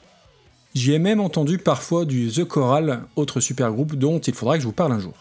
J'y 0.76 0.92
ai 0.92 1.00
même 1.00 1.18
entendu 1.18 1.59
parfois 1.59 2.05
du 2.05 2.31
The 2.31 2.44
Choral, 2.44 3.02
autre 3.16 3.40
super 3.40 3.72
groupe 3.72 3.96
dont 3.96 4.20
il 4.20 4.33
faudra 4.33 4.55
que 4.55 4.62
je 4.62 4.68
vous 4.68 4.72
parle 4.72 4.92
un 4.92 5.00
jour. 5.00 5.14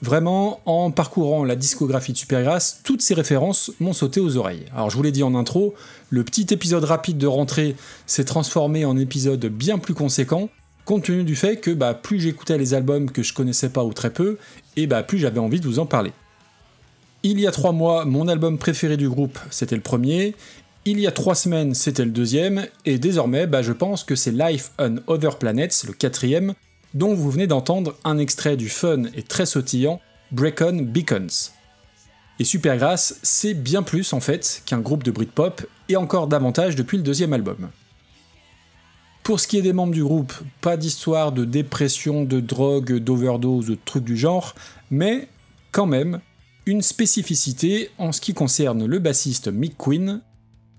Vraiment, 0.00 0.62
en 0.64 0.90
parcourant 0.90 1.44
la 1.44 1.54
discographie 1.54 2.14
de 2.14 2.16
Supergrass, 2.16 2.80
toutes 2.82 3.02
ces 3.02 3.12
références 3.12 3.70
m'ont 3.78 3.92
sauté 3.92 4.20
aux 4.20 4.38
oreilles. 4.38 4.64
Alors 4.74 4.88
je 4.88 4.96
vous 4.96 5.02
l'ai 5.02 5.12
dit 5.12 5.22
en 5.22 5.34
intro, 5.34 5.74
le 6.08 6.24
petit 6.24 6.46
épisode 6.54 6.84
rapide 6.84 7.18
de 7.18 7.26
rentrée 7.26 7.76
s'est 8.06 8.24
transformé 8.24 8.86
en 8.86 8.96
épisode 8.96 9.44
bien 9.44 9.76
plus 9.76 9.92
conséquent, 9.92 10.48
compte 10.86 11.04
tenu 11.04 11.24
du 11.24 11.36
fait 11.36 11.58
que 11.58 11.72
bah, 11.72 11.92
plus 11.92 12.20
j'écoutais 12.20 12.56
les 12.56 12.72
albums 12.72 13.10
que 13.10 13.22
je 13.22 13.34
connaissais 13.34 13.68
pas 13.68 13.84
ou 13.84 13.92
très 13.92 14.14
peu, 14.14 14.38
et 14.76 14.86
bah, 14.86 15.02
plus 15.02 15.18
j'avais 15.18 15.40
envie 15.40 15.60
de 15.60 15.66
vous 15.66 15.78
en 15.78 15.84
parler. 15.84 16.12
Il 17.22 17.38
y 17.38 17.46
a 17.46 17.50
trois 17.50 17.72
mois, 17.72 18.06
mon 18.06 18.28
album 18.28 18.56
préféré 18.56 18.96
du 18.96 19.08
groupe, 19.08 19.38
c'était 19.50 19.76
le 19.76 19.82
premier. 19.82 20.34
Il 20.86 20.98
y 20.98 21.06
a 21.06 21.12
trois 21.12 21.34
semaines, 21.34 21.74
c'était 21.74 22.06
le 22.06 22.10
deuxième. 22.10 22.66
Et 22.86 22.98
désormais, 22.98 23.46
bah, 23.46 23.60
je 23.60 23.72
pense 23.72 24.04
que 24.04 24.14
c'est 24.14 24.30
Life 24.30 24.72
on 24.78 24.96
Other 25.06 25.38
Planets, 25.38 25.84
le 25.86 25.92
quatrième, 25.92 26.54
dont 26.94 27.12
vous 27.12 27.30
venez 27.30 27.46
d'entendre 27.46 27.94
un 28.04 28.16
extrait 28.16 28.56
du 28.56 28.70
fun 28.70 29.02
et 29.14 29.22
très 29.22 29.44
sautillant 29.44 30.00
Break 30.32 30.62
On 30.62 30.76
Beacons. 30.76 31.50
Et 32.38 32.44
Supergrass, 32.44 33.18
c'est 33.22 33.52
bien 33.52 33.82
plus 33.82 34.14
en 34.14 34.20
fait 34.20 34.62
qu'un 34.64 34.80
groupe 34.80 35.02
de 35.02 35.10
Britpop, 35.10 35.66
et 35.90 35.96
encore 35.96 36.26
davantage 36.26 36.74
depuis 36.74 36.96
le 36.96 37.02
deuxième 37.02 37.34
album. 37.34 37.68
Pour 39.22 39.40
ce 39.40 39.46
qui 39.46 39.58
est 39.58 39.62
des 39.62 39.74
membres 39.74 39.92
du 39.92 40.02
groupe, 40.02 40.32
pas 40.62 40.78
d'histoire 40.78 41.32
de 41.32 41.44
dépression, 41.44 42.24
de 42.24 42.40
drogue, 42.40 42.96
d'overdose, 42.96 43.66
de 43.66 43.76
trucs 43.84 44.04
du 44.04 44.16
genre, 44.16 44.54
mais 44.90 45.28
quand 45.70 45.86
même, 45.86 46.20
une 46.66 46.82
spécificité 46.82 47.90
en 47.98 48.12
ce 48.12 48.20
qui 48.20 48.34
concerne 48.34 48.86
le 48.86 48.98
bassiste 48.98 49.48
Mick 49.48 49.76
Quinn, 49.76 50.20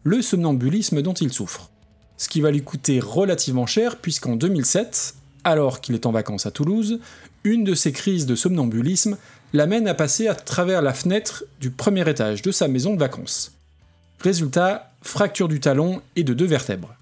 le 0.03 0.21
somnambulisme 0.21 1.01
dont 1.01 1.13
il 1.13 1.33
souffre. 1.33 1.69
Ce 2.17 2.29
qui 2.29 2.41
va 2.41 2.51
lui 2.51 2.63
coûter 2.63 2.99
relativement 2.99 3.65
cher 3.65 3.97
puisqu'en 3.97 4.35
2007, 4.35 5.15
alors 5.43 5.81
qu'il 5.81 5.95
est 5.95 6.05
en 6.05 6.11
vacances 6.11 6.45
à 6.45 6.51
Toulouse, 6.51 6.99
une 7.43 7.63
de 7.63 7.73
ses 7.73 7.91
crises 7.91 8.25
de 8.25 8.35
somnambulisme 8.35 9.17
l'amène 9.53 9.87
à 9.87 9.93
passer 9.93 10.27
à 10.27 10.35
travers 10.35 10.81
la 10.81 10.93
fenêtre 10.93 11.43
du 11.59 11.71
premier 11.71 12.07
étage 12.09 12.41
de 12.41 12.51
sa 12.51 12.67
maison 12.67 12.93
de 12.93 12.99
vacances. 12.99 13.53
Résultat, 14.19 14.93
fracture 15.01 15.47
du 15.47 15.59
talon 15.59 16.01
et 16.15 16.23
de 16.23 16.33
deux 16.33 16.45
vertèbres. 16.45 16.93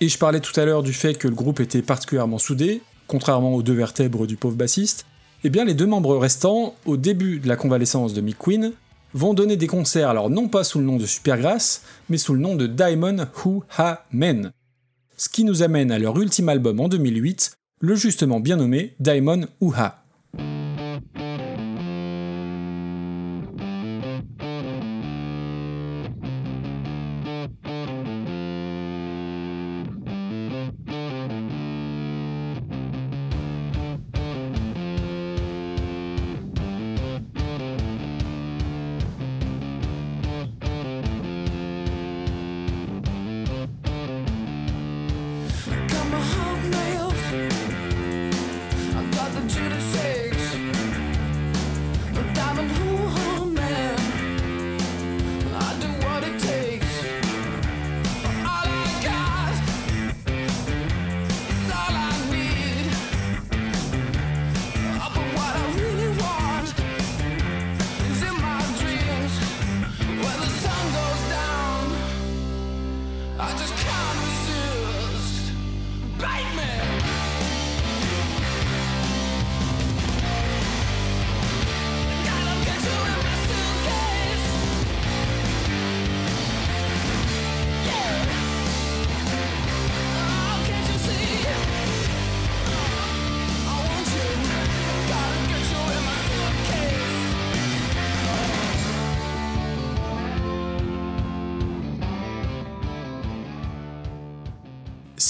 Et 0.00 0.08
je 0.08 0.18
parlais 0.18 0.40
tout 0.40 0.58
à 0.58 0.64
l'heure 0.64 0.82
du 0.82 0.94
fait 0.94 1.14
que 1.14 1.28
le 1.28 1.34
groupe 1.34 1.60
était 1.60 1.82
particulièrement 1.82 2.38
soudé, 2.38 2.80
contrairement 3.06 3.54
aux 3.54 3.62
deux 3.62 3.74
vertèbres 3.74 4.26
du 4.26 4.36
pauvre 4.36 4.56
bassiste. 4.56 5.04
Eh 5.42 5.48
bien, 5.48 5.64
les 5.64 5.72
deux 5.72 5.86
membres 5.86 6.18
restants, 6.18 6.74
au 6.84 6.98
début 6.98 7.38
de 7.38 7.48
la 7.48 7.56
convalescence 7.56 8.12
de 8.12 8.20
Mick 8.20 8.36
Quinn, 8.36 8.72
vont 9.14 9.32
donner 9.32 9.56
des 9.56 9.66
concerts, 9.66 10.10
alors 10.10 10.28
non 10.28 10.48
pas 10.48 10.64
sous 10.64 10.78
le 10.78 10.84
nom 10.84 10.96
de 10.96 11.06
Supergrass, 11.06 11.82
mais 12.10 12.18
sous 12.18 12.34
le 12.34 12.40
nom 12.40 12.56
de 12.56 12.66
Diamond 12.66 13.26
Who 13.42 13.64
Ha 13.78 14.04
Men. 14.12 14.52
Ce 15.16 15.30
qui 15.30 15.44
nous 15.44 15.62
amène 15.62 15.92
à 15.92 15.98
leur 15.98 16.18
ultime 16.20 16.50
album 16.50 16.78
en 16.78 16.88
2008, 16.88 17.52
le 17.80 17.94
justement 17.94 18.38
bien 18.38 18.56
nommé 18.56 18.94
Diamond 19.00 19.46
Who 19.62 19.72
Ha. 19.74 20.04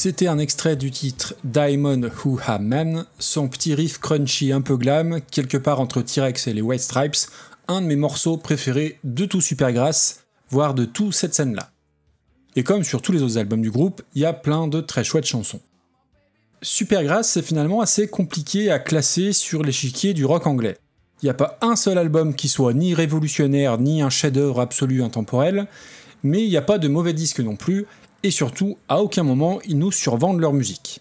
C'était 0.02 0.28
un 0.28 0.38
extrait 0.38 0.76
du 0.76 0.90
titre 0.90 1.34
Diamond 1.44 2.00
Who 2.00 2.40
Ha 2.46 2.58
Man, 2.58 3.04
son 3.18 3.48
petit 3.48 3.74
riff 3.74 3.98
crunchy 3.98 4.50
un 4.50 4.62
peu 4.62 4.78
glam, 4.78 5.20
quelque 5.30 5.58
part 5.58 5.78
entre 5.78 6.00
T-Rex 6.00 6.46
et 6.46 6.54
les 6.54 6.62
White 6.62 6.80
Stripes, 6.80 7.28
un 7.68 7.82
de 7.82 7.86
mes 7.86 7.96
morceaux 7.96 8.38
préférés 8.38 8.98
de 9.04 9.26
tout 9.26 9.42
Supergrass, 9.42 10.24
voire 10.48 10.72
de 10.72 10.86
toute 10.86 11.12
cette 11.12 11.34
scène-là. 11.34 11.68
Et 12.56 12.64
comme 12.64 12.82
sur 12.82 13.02
tous 13.02 13.12
les 13.12 13.22
autres 13.22 13.36
albums 13.36 13.60
du 13.60 13.70
groupe, 13.70 14.00
il 14.14 14.22
y 14.22 14.24
a 14.24 14.32
plein 14.32 14.68
de 14.68 14.80
très 14.80 15.04
chouettes 15.04 15.26
chansons. 15.26 15.60
Supergrass, 16.62 17.28
c'est 17.28 17.42
finalement 17.42 17.82
assez 17.82 18.08
compliqué 18.08 18.70
à 18.70 18.78
classer 18.78 19.34
sur 19.34 19.62
l'échiquier 19.62 20.14
du 20.14 20.24
rock 20.24 20.46
anglais. 20.46 20.78
Il 21.20 21.26
n'y 21.26 21.30
a 21.30 21.34
pas 21.34 21.58
un 21.60 21.76
seul 21.76 21.98
album 21.98 22.34
qui 22.34 22.48
soit 22.48 22.72
ni 22.72 22.94
révolutionnaire 22.94 23.76
ni 23.76 24.00
un 24.00 24.08
chef-d'œuvre 24.08 24.60
absolu 24.60 25.02
intemporel, 25.02 25.66
mais 26.22 26.42
il 26.42 26.48
n'y 26.48 26.56
a 26.56 26.62
pas 26.62 26.78
de 26.78 26.88
mauvais 26.88 27.12
disques 27.12 27.40
non 27.40 27.56
plus, 27.56 27.86
et 28.22 28.30
surtout, 28.30 28.78
à 28.88 29.02
aucun 29.02 29.22
moment 29.22 29.60
ils 29.66 29.78
nous 29.78 29.92
survendent 29.92 30.40
leur 30.40 30.52
musique. 30.52 31.00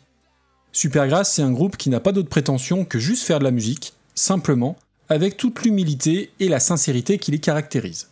Supergrass, 0.71 1.33
c'est 1.33 1.41
un 1.41 1.51
groupe 1.51 1.77
qui 1.77 1.89
n'a 1.89 1.99
pas 1.99 2.11
d'autre 2.11 2.29
prétention 2.29 2.85
que 2.85 2.99
juste 2.99 3.23
faire 3.23 3.39
de 3.39 3.43
la 3.43 3.51
musique, 3.51 3.93
simplement, 4.15 4.77
avec 5.09 5.37
toute 5.37 5.63
l'humilité 5.63 6.31
et 6.39 6.47
la 6.47 6.59
sincérité 6.59 7.17
qui 7.17 7.31
les 7.31 7.39
caractérisent. 7.39 8.09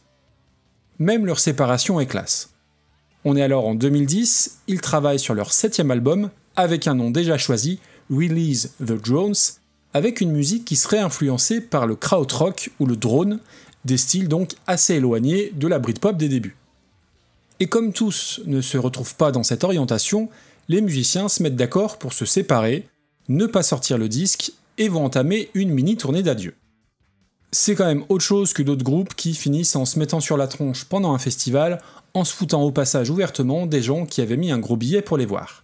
Même 0.99 1.25
leur 1.25 1.39
séparation 1.39 1.99
est 1.99 2.07
classe. 2.07 2.49
On 3.23 3.35
est 3.35 3.41
alors 3.41 3.67
en 3.67 3.75
2010, 3.75 4.59
ils 4.67 4.81
travaillent 4.81 5.19
sur 5.19 5.35
leur 5.35 5.53
septième 5.53 5.91
album, 5.91 6.31
avec 6.55 6.87
un 6.87 6.95
nom 6.95 7.11
déjà 7.11 7.37
choisi, 7.37 7.79
Release 8.09 8.73
the 8.79 8.93
Drones, 8.93 9.35
avec 9.93 10.21
une 10.21 10.31
musique 10.31 10.65
qui 10.65 10.75
serait 10.75 10.99
influencée 10.99 11.61
par 11.61 11.87
le 11.87 11.95
krautrock 11.95 12.71
ou 12.79 12.85
le 12.85 12.95
drone, 12.95 13.39
des 13.85 13.97
styles 13.97 14.27
donc 14.27 14.55
assez 14.65 14.95
éloignés 14.95 15.51
de 15.55 15.67
la 15.67 15.79
Britpop 15.79 16.17
des 16.17 16.29
débuts. 16.29 16.56
Et 17.59 17.67
comme 17.67 17.91
tous 17.91 18.41
ne 18.45 18.61
se 18.61 18.77
retrouvent 18.77 19.15
pas 19.15 19.31
dans 19.31 19.43
cette 19.43 19.63
orientation, 19.63 20.29
les 20.67 20.81
musiciens 20.81 21.29
se 21.29 21.41
mettent 21.41 21.55
d'accord 21.55 21.97
pour 21.97 22.13
se 22.13 22.25
séparer, 22.25 22.87
ne 23.29 23.45
pas 23.45 23.63
sortir 23.63 23.97
le 23.97 24.09
disque 24.09 24.51
et 24.77 24.89
vont 24.89 25.05
entamer 25.05 25.49
une 25.53 25.71
mini 25.71 25.97
tournée 25.97 26.23
d'adieu. 26.23 26.55
C'est 27.51 27.75
quand 27.75 27.85
même 27.85 28.03
autre 28.09 28.23
chose 28.23 28.53
que 28.53 28.61
d'autres 28.61 28.83
groupes 28.83 29.15
qui 29.15 29.33
finissent 29.33 29.75
en 29.75 29.85
se 29.85 29.97
mettant 29.97 30.19
sur 30.19 30.37
la 30.37 30.47
tronche 30.47 30.85
pendant 30.85 31.13
un 31.13 31.17
festival, 31.17 31.81
en 32.13 32.25
se 32.25 32.33
foutant 32.33 32.63
au 32.63 32.71
passage 32.71 33.09
ouvertement 33.09 33.65
des 33.65 33.81
gens 33.81 34.05
qui 34.05 34.21
avaient 34.21 34.37
mis 34.37 34.51
un 34.51 34.59
gros 34.59 34.77
billet 34.77 35.01
pour 35.01 35.17
les 35.17 35.25
voir. 35.25 35.63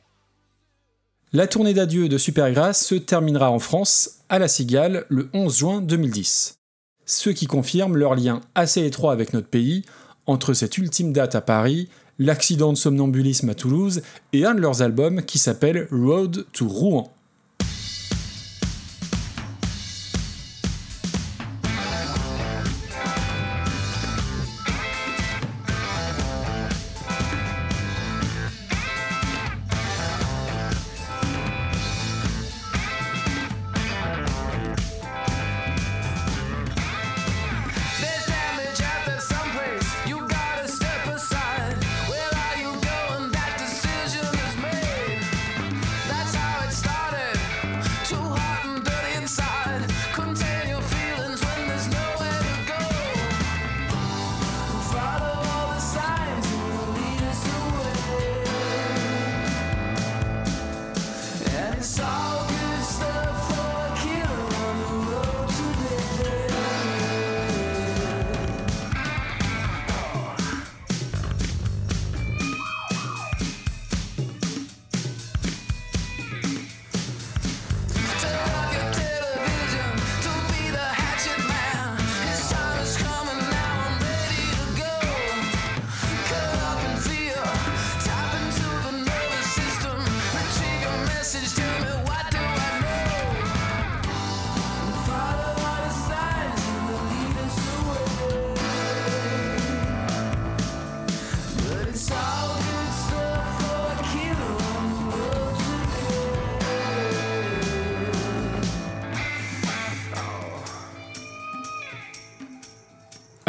La 1.33 1.47
tournée 1.47 1.73
d'adieu 1.73 2.09
de 2.09 2.17
Supergrass 2.17 2.85
se 2.85 2.95
terminera 2.95 3.51
en 3.51 3.59
France, 3.59 4.19
à 4.29 4.39
la 4.39 4.47
Cigale, 4.47 5.05
le 5.09 5.29
11 5.33 5.57
juin 5.57 5.81
2010. 5.81 6.55
Ce 7.05 7.29
qui 7.29 7.47
confirme 7.47 7.97
leur 7.97 8.15
lien 8.15 8.39
assez 8.55 8.85
étroit 8.85 9.11
avec 9.11 9.33
notre 9.33 9.47
pays, 9.47 9.83
entre 10.27 10.53
cette 10.53 10.77
ultime 10.77 11.13
date 11.13 11.35
à 11.35 11.41
Paris, 11.41 11.89
l'accident 12.19 12.71
de 12.71 12.77
somnambulisme 12.77 13.49
à 13.49 13.55
Toulouse 13.55 14.01
et 14.31 14.45
un 14.45 14.55
de 14.55 14.61
leurs 14.61 14.81
albums 14.81 15.23
qui 15.23 15.39
s'appelle 15.39 15.87
Road 15.91 16.45
to 16.53 16.67
Rouen. 16.67 17.13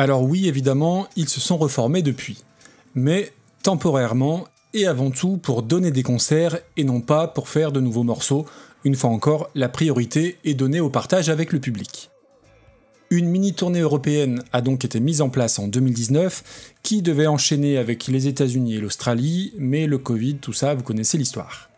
Alors 0.04 0.22
oui, 0.22 0.48
évidemment, 0.48 1.06
ils 1.16 1.30
se 1.30 1.40
sont 1.40 1.56
reformés 1.56 2.02
depuis. 2.02 2.44
Mais 2.94 3.32
temporairement, 3.62 4.44
et 4.74 4.86
avant 4.86 5.10
tout 5.10 5.38
pour 5.38 5.62
donner 5.62 5.90
des 5.92 6.02
concerts 6.02 6.58
et 6.76 6.84
non 6.84 7.00
pas 7.00 7.26
pour 7.26 7.48
faire 7.48 7.72
de 7.72 7.80
nouveaux 7.80 8.02
morceaux. 8.02 8.44
Une 8.84 8.96
fois 8.96 9.08
encore, 9.08 9.48
la 9.54 9.70
priorité 9.70 10.36
est 10.44 10.52
donnée 10.52 10.80
au 10.80 10.90
partage 10.90 11.30
avec 11.30 11.54
le 11.54 11.58
public. 11.58 12.10
Une 13.08 13.30
mini-tournée 13.30 13.80
européenne 13.80 14.42
a 14.52 14.60
donc 14.60 14.84
été 14.84 15.00
mise 15.00 15.22
en 15.22 15.30
place 15.30 15.58
en 15.58 15.68
2019, 15.68 16.74
qui 16.82 17.00
devait 17.00 17.26
enchaîner 17.26 17.78
avec 17.78 18.06
les 18.06 18.28
États-Unis 18.28 18.74
et 18.74 18.80
l'Australie, 18.80 19.54
mais 19.56 19.86
le 19.86 19.96
Covid, 19.96 20.36
tout 20.36 20.52
ça, 20.52 20.74
vous 20.74 20.82
connaissez 20.82 21.16
l'histoire. 21.16 21.70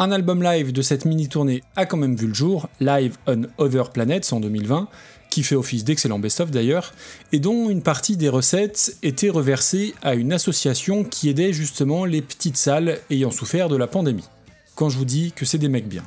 Un 0.00 0.10
album 0.10 0.42
live 0.42 0.72
de 0.72 0.82
cette 0.82 1.04
mini-tournée 1.04 1.62
a 1.76 1.86
quand 1.86 1.98
même 1.98 2.16
vu 2.16 2.26
le 2.26 2.34
jour, 2.34 2.68
Live 2.80 3.18
on 3.28 3.42
Other 3.58 3.90
Planets 3.92 4.32
en 4.32 4.40
2020, 4.40 4.88
qui 5.30 5.42
fait 5.42 5.54
office 5.54 5.84
d'excellent 5.84 6.18
best-of 6.18 6.50
d'ailleurs, 6.50 6.92
et 7.32 7.38
dont 7.38 7.70
une 7.70 7.82
partie 7.82 8.16
des 8.16 8.28
recettes 8.28 8.96
était 9.02 9.30
reversée 9.30 9.94
à 10.02 10.14
une 10.14 10.32
association 10.32 11.04
qui 11.04 11.28
aidait 11.28 11.52
justement 11.52 12.04
les 12.04 12.20
petites 12.20 12.56
salles 12.56 12.98
ayant 13.10 13.30
souffert 13.30 13.68
de 13.68 13.76
la 13.76 13.86
pandémie. 13.86 14.28
Quand 14.74 14.90
je 14.90 14.98
vous 14.98 15.04
dis 15.04 15.32
que 15.32 15.44
c'est 15.44 15.58
des 15.58 15.68
mecs 15.68 15.88
bien. 15.88 16.04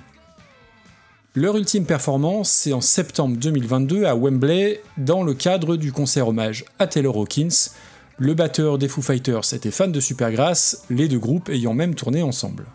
Leur 1.35 1.57
ultime 1.57 1.85
performance, 1.85 2.51
c'est 2.51 2.73
en 2.73 2.81
septembre 2.81 3.37
2022 3.37 4.05
à 4.05 4.15
Wembley, 4.15 4.81
dans 4.97 5.23
le 5.23 5.33
cadre 5.33 5.77
du 5.77 5.91
concert 5.91 6.27
hommage 6.27 6.63
à 6.77 6.85
Taylor 6.85 7.17
Hawkins. 7.17 7.71
Le 8.19 8.35
batteur 8.35 8.77
des 8.77 8.87
Foo 8.87 9.01
Fighters 9.01 9.53
était 9.53 9.71
fan 9.71 9.91
de 9.91 9.99
Supergrass, 9.99 10.83
les 10.91 11.07
deux 11.07 11.17
groupes 11.17 11.49
ayant 11.49 11.73
même 11.73 11.95
tourné 11.95 12.21
ensemble. 12.21 12.65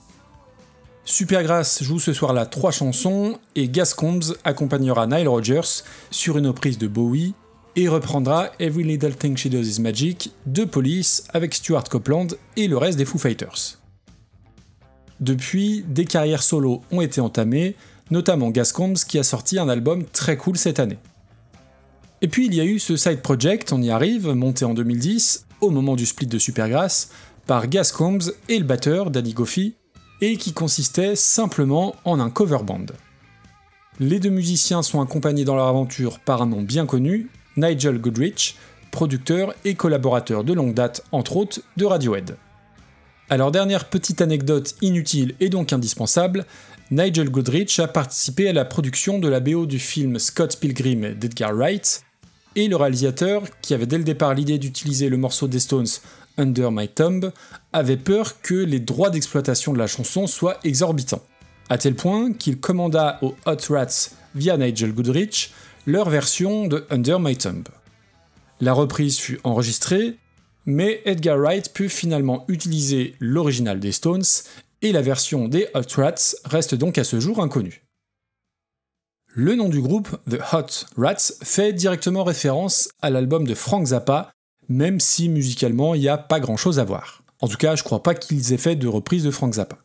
Supergrass 1.10 1.82
joue 1.82 1.98
ce 1.98 2.12
soir-là 2.12 2.44
trois 2.44 2.70
chansons 2.70 3.38
et 3.54 3.66
Gascombs 3.70 4.34
accompagnera 4.44 5.06
Nile 5.06 5.26
Rodgers 5.26 5.82
sur 6.10 6.36
une 6.36 6.48
reprise 6.48 6.76
de 6.76 6.86
Bowie 6.86 7.32
et 7.76 7.88
reprendra 7.88 8.50
Every 8.60 8.84
Little 8.84 9.16
Thing 9.16 9.34
She 9.34 9.46
Does 9.46 9.62
Is 9.62 9.80
Magic 9.80 10.30
de 10.44 10.66
Police 10.66 11.24
avec 11.32 11.54
Stuart 11.54 11.84
Copeland 11.84 12.26
et 12.58 12.68
le 12.68 12.76
reste 12.76 12.98
des 12.98 13.06
Foo 13.06 13.16
Fighters. 13.16 13.78
Depuis, 15.18 15.82
des 15.88 16.04
carrières 16.04 16.42
solo 16.42 16.82
ont 16.92 17.00
été 17.00 17.22
entamées, 17.22 17.74
notamment 18.10 18.50
Gascombs 18.50 19.02
qui 19.08 19.18
a 19.18 19.22
sorti 19.22 19.58
un 19.58 19.70
album 19.70 20.04
très 20.04 20.36
cool 20.36 20.58
cette 20.58 20.78
année. 20.78 20.98
Et 22.20 22.28
puis 22.28 22.44
il 22.44 22.54
y 22.54 22.60
a 22.60 22.66
eu 22.66 22.78
ce 22.78 22.96
side 22.96 23.22
project, 23.22 23.72
on 23.72 23.80
y 23.80 23.90
arrive, 23.90 24.28
monté 24.28 24.66
en 24.66 24.74
2010, 24.74 25.46
au 25.62 25.70
moment 25.70 25.96
du 25.96 26.04
split 26.04 26.26
de 26.26 26.38
Supergrass, 26.38 27.08
par 27.46 27.66
Gascombs 27.66 28.30
et 28.50 28.58
le 28.58 28.64
batteur 28.64 29.10
Danny 29.10 29.32
Goffey, 29.32 29.72
et 30.20 30.36
qui 30.36 30.52
consistait 30.52 31.16
simplement 31.16 31.96
en 32.04 32.20
un 32.20 32.30
cover 32.30 32.58
band. 32.64 32.86
Les 34.00 34.20
deux 34.20 34.30
musiciens 34.30 34.82
sont 34.82 35.00
accompagnés 35.00 35.44
dans 35.44 35.56
leur 35.56 35.66
aventure 35.66 36.18
par 36.20 36.42
un 36.42 36.46
nom 36.46 36.62
bien 36.62 36.86
connu, 36.86 37.30
Nigel 37.56 37.98
Goodrich, 38.00 38.56
producteur 38.90 39.54
et 39.64 39.74
collaborateur 39.74 40.44
de 40.44 40.52
longue 40.52 40.74
date, 40.74 41.04
entre 41.12 41.36
autres, 41.36 41.60
de 41.76 41.84
Radiohead. 41.84 42.36
Alors 43.30 43.50
dernière 43.50 43.88
petite 43.88 44.22
anecdote 44.22 44.74
inutile 44.80 45.34
et 45.40 45.50
donc 45.50 45.72
indispensable, 45.72 46.46
Nigel 46.90 47.28
Goodrich 47.28 47.78
a 47.80 47.88
participé 47.88 48.48
à 48.48 48.52
la 48.52 48.64
production 48.64 49.18
de 49.18 49.28
la 49.28 49.40
BO 49.40 49.66
du 49.66 49.78
film 49.78 50.18
Scott 50.18 50.58
Pilgrim 50.58 51.14
d'Edgar 51.14 51.52
Wright, 51.52 52.04
et 52.56 52.66
le 52.66 52.76
réalisateur, 52.76 53.42
qui 53.60 53.74
avait 53.74 53.86
dès 53.86 53.98
le 53.98 54.04
départ 54.04 54.34
l'idée 54.34 54.58
d'utiliser 54.58 55.08
le 55.08 55.16
morceau 55.16 55.48
des 55.48 55.60
Stones 55.60 55.86
Under 56.38 56.70
My 56.70 56.88
Thumb, 56.88 57.32
avait 57.72 57.96
peur 57.96 58.40
que 58.40 58.54
les 58.54 58.80
droits 58.80 59.10
d'exploitation 59.10 59.72
de 59.72 59.78
la 59.78 59.86
chanson 59.86 60.26
soient 60.26 60.58
exorbitants, 60.64 61.22
à 61.68 61.76
tel 61.76 61.94
point 61.94 62.32
qu'il 62.32 62.58
commanda 62.58 63.18
aux 63.20 63.34
Hot 63.46 63.56
Rats 63.68 64.10
via 64.34 64.56
Nigel 64.56 64.92
Goodrich 64.92 65.52
leur 65.86 66.08
version 66.08 66.66
de 66.66 66.86
Under 66.90 67.20
My 67.20 67.36
Thumb. 67.36 67.66
La 68.60 68.72
reprise 68.72 69.18
fut 69.18 69.40
enregistrée, 69.44 70.16
mais 70.66 71.00
Edgar 71.04 71.38
Wright 71.38 71.72
put 71.72 71.88
finalement 71.88 72.44
utiliser 72.48 73.14
l'original 73.20 73.80
des 73.80 73.92
Stones 73.92 74.24
et 74.82 74.92
la 74.92 75.02
version 75.02 75.48
des 75.48 75.68
Hot 75.74 75.94
Rats 75.96 76.36
reste 76.44 76.74
donc 76.74 76.98
à 76.98 77.04
ce 77.04 77.20
jour 77.20 77.42
inconnue. 77.42 77.82
Le 79.28 79.54
nom 79.54 79.68
du 79.68 79.80
groupe, 79.80 80.08
The 80.28 80.40
Hot 80.52 80.86
Rats, 80.96 81.32
fait 81.42 81.72
directement 81.72 82.24
référence 82.24 82.88
à 83.00 83.10
l'album 83.10 83.46
de 83.46 83.54
Frank 83.54 83.86
Zappa, 83.86 84.30
même 84.68 85.00
si 85.00 85.28
musicalement 85.28 85.94
il 85.94 86.00
n'y 86.00 86.08
a 86.08 86.18
pas 86.18 86.40
grand 86.40 86.56
chose 86.56 86.78
à 86.78 86.84
voir. 86.84 87.22
En 87.40 87.48
tout 87.48 87.56
cas, 87.56 87.76
je 87.76 87.84
crois 87.84 88.02
pas 88.02 88.14
qu'ils 88.14 88.52
aient 88.52 88.58
fait 88.58 88.76
de 88.76 88.88
reprise 88.88 89.24
de 89.24 89.30
Frank 89.30 89.54
Zappa. 89.54 89.78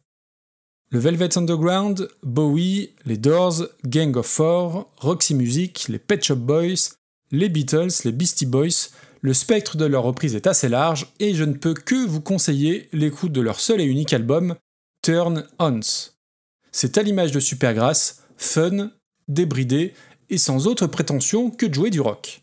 Le 0.89 1.00
Velvet 1.00 1.38
Underground, 1.38 2.08
Bowie, 2.22 2.91
les 3.06 3.17
Doors, 3.17 3.63
Gang 3.86 4.15
of 4.15 4.28
Four, 4.28 4.91
Roxy 4.98 5.34
Music, 5.34 5.88
les 5.89 6.00
Pet 6.00 6.24
Shop 6.24 6.36
Boys, 6.36 6.96
les 7.32 7.50
Beatles, 7.50 7.91
les 8.06 8.12
Beastie 8.12 8.46
Boys, 8.46 8.89
le 9.22 9.34
spectre 9.34 9.78
de 9.78 9.86
leur 9.86 10.04
reprise 10.04 10.36
est 10.36 10.48
assez 10.48 10.69
large 10.69 11.08
et 11.19 11.34
je 11.34 11.43
ne 11.43 11.54
peux 11.54 11.74
que 11.74 12.06
vous 12.06 12.22
conseiller 12.22 12.89
l'écoute 12.91 13.32
de 13.32 13.41
leur 13.41 13.60
seul 13.60 13.82
et 13.82 13.86
unique 13.86 14.13
album, 14.13 14.56
Turn 15.02 15.48
Ons. 15.60 16.12
C'est 16.72 16.98
à 16.98 17.04
l'image 17.04 17.32
de 17.32 17.39
Supergrass, 17.39 18.24
fun, 18.38 18.91
débridé 19.28 19.93
et 20.30 20.38
sans 20.38 20.67
autre 20.67 20.88
prétention 20.88 21.50
que 21.50 21.65
de 21.65 21.74
jouer 21.74 21.89
du 21.89 22.02
rock. 22.02 22.43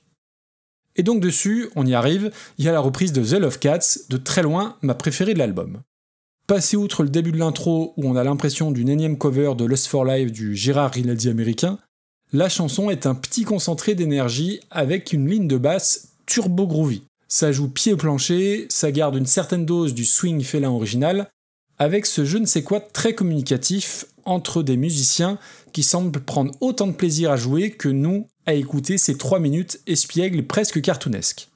Et 1.01 1.03
donc 1.03 1.21
dessus, 1.21 1.71
on 1.77 1.87
y 1.87 1.95
arrive, 1.95 2.31
il 2.59 2.67
y 2.67 2.69
a 2.69 2.73
la 2.73 2.81
reprise 2.81 3.15
de 3.15 3.25
The 3.25 3.41
Love 3.41 3.59
Cats, 3.59 4.01
de 4.11 4.19
très 4.19 4.43
loin 4.43 4.77
ma 4.83 4.95
préférée 4.95 5.33
de 5.33 5.39
l'album. 5.39 5.81
Passé 6.47 6.77
outre 6.77 7.03
le 7.03 7.09
début 7.09 7.33
de 7.33 7.39
l'intro 7.39 7.95
où 7.97 8.07
on 8.07 8.17
a 8.17 8.23
l'impression 8.23 8.71
d'une 8.71 8.91
énième 8.91 9.17
cover 9.17 9.55
de 9.57 9.65
Lust 9.65 9.87
for 9.87 10.05
Life 10.05 10.31
du 10.31 10.55
Gérard 10.55 10.93
Rinaldi 10.93 11.31
américain, 11.31 11.79
la 12.35 12.51
chanson 12.51 12.91
est 12.91 13.07
un 13.07 13.15
petit 13.15 13.45
concentré 13.45 13.95
d'énergie 13.95 14.61
avec 14.71 15.15
une 15.15 15.27
ligne 15.27 15.49
de 15.49 15.57
basse 15.57 16.09
turbo 16.27 16.67
groovy. 16.67 17.01
Ça 17.29 17.51
joue 17.51 17.71
pied 17.71 17.97
plancher, 17.97 18.67
ça 18.69 18.93
garde 18.93 19.17
une 19.17 19.25
certaine 19.25 19.65
dose 19.65 19.95
du 19.95 20.05
swing 20.05 20.43
félin 20.43 20.69
original, 20.69 21.31
avec 21.79 22.05
ce 22.05 22.27
je 22.27 22.37
ne 22.37 22.45
sais 22.45 22.63
quoi 22.63 22.81
très 22.81 23.15
communicatif 23.15 24.05
entre 24.31 24.63
des 24.63 24.77
musiciens 24.77 25.39
qui 25.73 25.83
semblent 25.83 26.21
prendre 26.21 26.53
autant 26.61 26.87
de 26.87 26.93
plaisir 26.93 27.31
à 27.31 27.37
jouer 27.37 27.73
que 27.73 27.89
nous 27.89 28.27
à 28.47 28.55
écouter 28.55 28.97
ces 28.97 29.17
3 29.17 29.39
minutes 29.41 29.81
espiègles 29.87 30.47
presque 30.47 30.81
cartoonesques. 30.81 31.49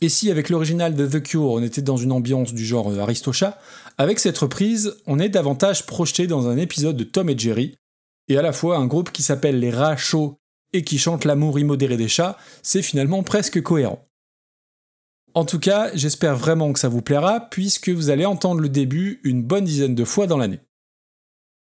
Et 0.00 0.08
si 0.08 0.30
avec 0.30 0.48
l'original 0.48 0.94
de 0.94 1.06
The 1.06 1.22
Cure 1.22 1.50
on 1.50 1.62
était 1.62 1.82
dans 1.82 1.96
une 1.96 2.12
ambiance 2.12 2.52
du 2.52 2.64
genre 2.64 2.92
Aristocha, 2.98 3.58
avec 3.98 4.18
cette 4.18 4.38
reprise 4.38 4.96
on 5.06 5.18
est 5.18 5.28
davantage 5.28 5.86
projeté 5.86 6.26
dans 6.26 6.48
un 6.48 6.56
épisode 6.56 6.96
de 6.96 7.04
Tom 7.04 7.28
et 7.30 7.38
Jerry, 7.38 7.76
et 8.28 8.38
à 8.38 8.42
la 8.42 8.52
fois 8.52 8.76
un 8.76 8.86
groupe 8.86 9.10
qui 9.10 9.22
s'appelle 9.22 9.58
les 9.58 9.70
rats 9.70 9.96
chauds 9.96 10.38
et 10.72 10.82
qui 10.82 10.98
chante 10.98 11.24
l'amour 11.24 11.58
immodéré 11.58 11.96
des 11.96 12.08
chats, 12.08 12.36
c'est 12.62 12.82
finalement 12.82 13.22
presque 13.22 13.62
cohérent. 13.62 14.04
En 15.34 15.44
tout 15.44 15.58
cas, 15.58 15.90
j'espère 15.94 16.36
vraiment 16.36 16.72
que 16.72 16.78
ça 16.78 16.88
vous 16.88 17.02
plaira, 17.02 17.40
puisque 17.40 17.88
vous 17.88 18.10
allez 18.10 18.24
entendre 18.24 18.60
le 18.60 18.68
début 18.68 19.20
une 19.24 19.42
bonne 19.42 19.64
dizaine 19.64 19.94
de 19.96 20.04
fois 20.04 20.28
dans 20.28 20.36
l'année. 20.36 20.60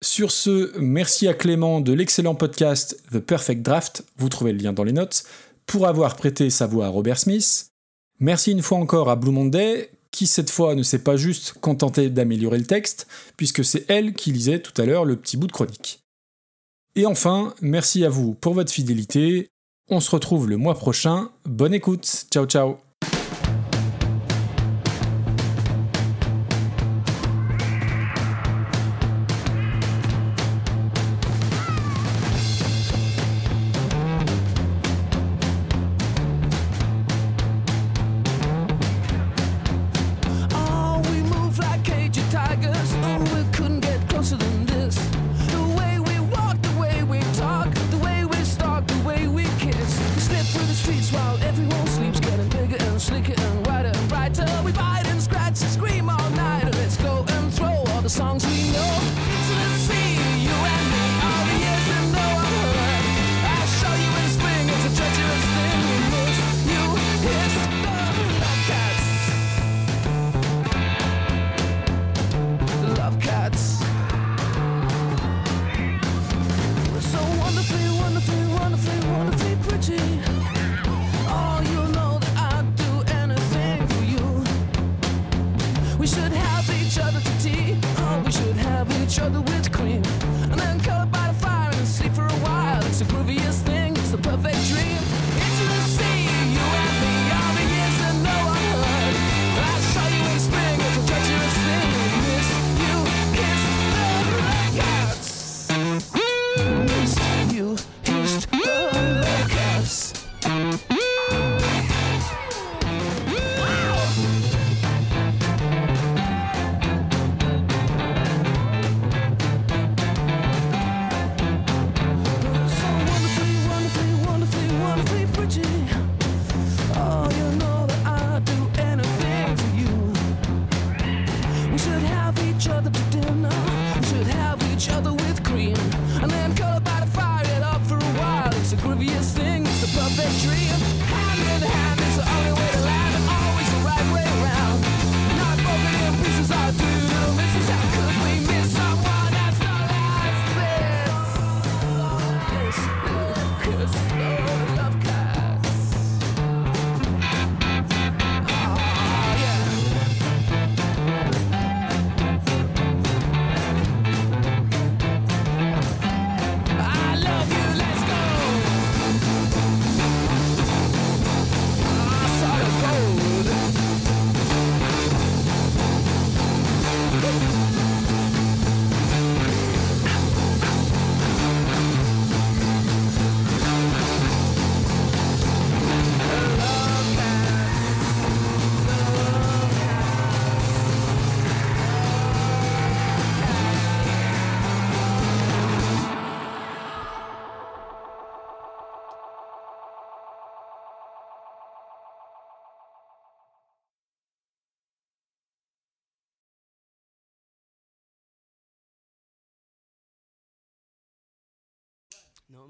Sur 0.02 0.30
ce, 0.30 0.76
merci 0.78 1.28
à 1.28 1.34
Clément 1.34 1.82
de 1.82 1.92
l'excellent 1.92 2.34
podcast 2.34 3.02
The 3.12 3.18
Perfect 3.18 3.60
Draft, 3.60 4.02
vous 4.16 4.30
trouvez 4.30 4.52
le 4.52 4.58
lien 4.58 4.72
dans 4.72 4.84
les 4.84 4.94
notes, 4.94 5.24
pour 5.66 5.86
avoir 5.86 6.16
prêté 6.16 6.48
sa 6.48 6.66
voix 6.66 6.86
à 6.86 6.88
Robert 6.88 7.18
Smith. 7.18 7.70
Merci 8.18 8.52
une 8.52 8.62
fois 8.62 8.78
encore 8.78 9.10
à 9.10 9.16
Blue 9.16 9.30
Monday, 9.30 9.90
qui 10.10 10.26
cette 10.26 10.50
fois 10.50 10.74
ne 10.74 10.82
s'est 10.82 11.04
pas 11.04 11.16
juste 11.16 11.52
contenté 11.60 12.08
d'améliorer 12.08 12.58
le 12.58 12.64
texte, 12.64 13.08
puisque 13.36 13.62
c'est 13.62 13.84
elle 13.90 14.14
qui 14.14 14.32
lisait 14.32 14.60
tout 14.60 14.80
à 14.80 14.86
l'heure 14.86 15.04
le 15.04 15.16
petit 15.16 15.36
bout 15.36 15.46
de 15.46 15.52
chronique. 15.52 16.00
Et 16.96 17.04
enfin, 17.04 17.54
merci 17.60 18.04
à 18.04 18.08
vous 18.08 18.34
pour 18.34 18.54
votre 18.54 18.72
fidélité. 18.72 19.48
On 19.88 20.00
se 20.00 20.10
retrouve 20.10 20.48
le 20.48 20.56
mois 20.56 20.74
prochain. 20.74 21.30
Bonne 21.44 21.74
écoute. 21.74 22.26
Ciao 22.30 22.46
ciao. 22.46 22.78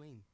Know 0.00 0.06
what 0.06 0.10
I 0.10 0.14
mean? 0.14 0.29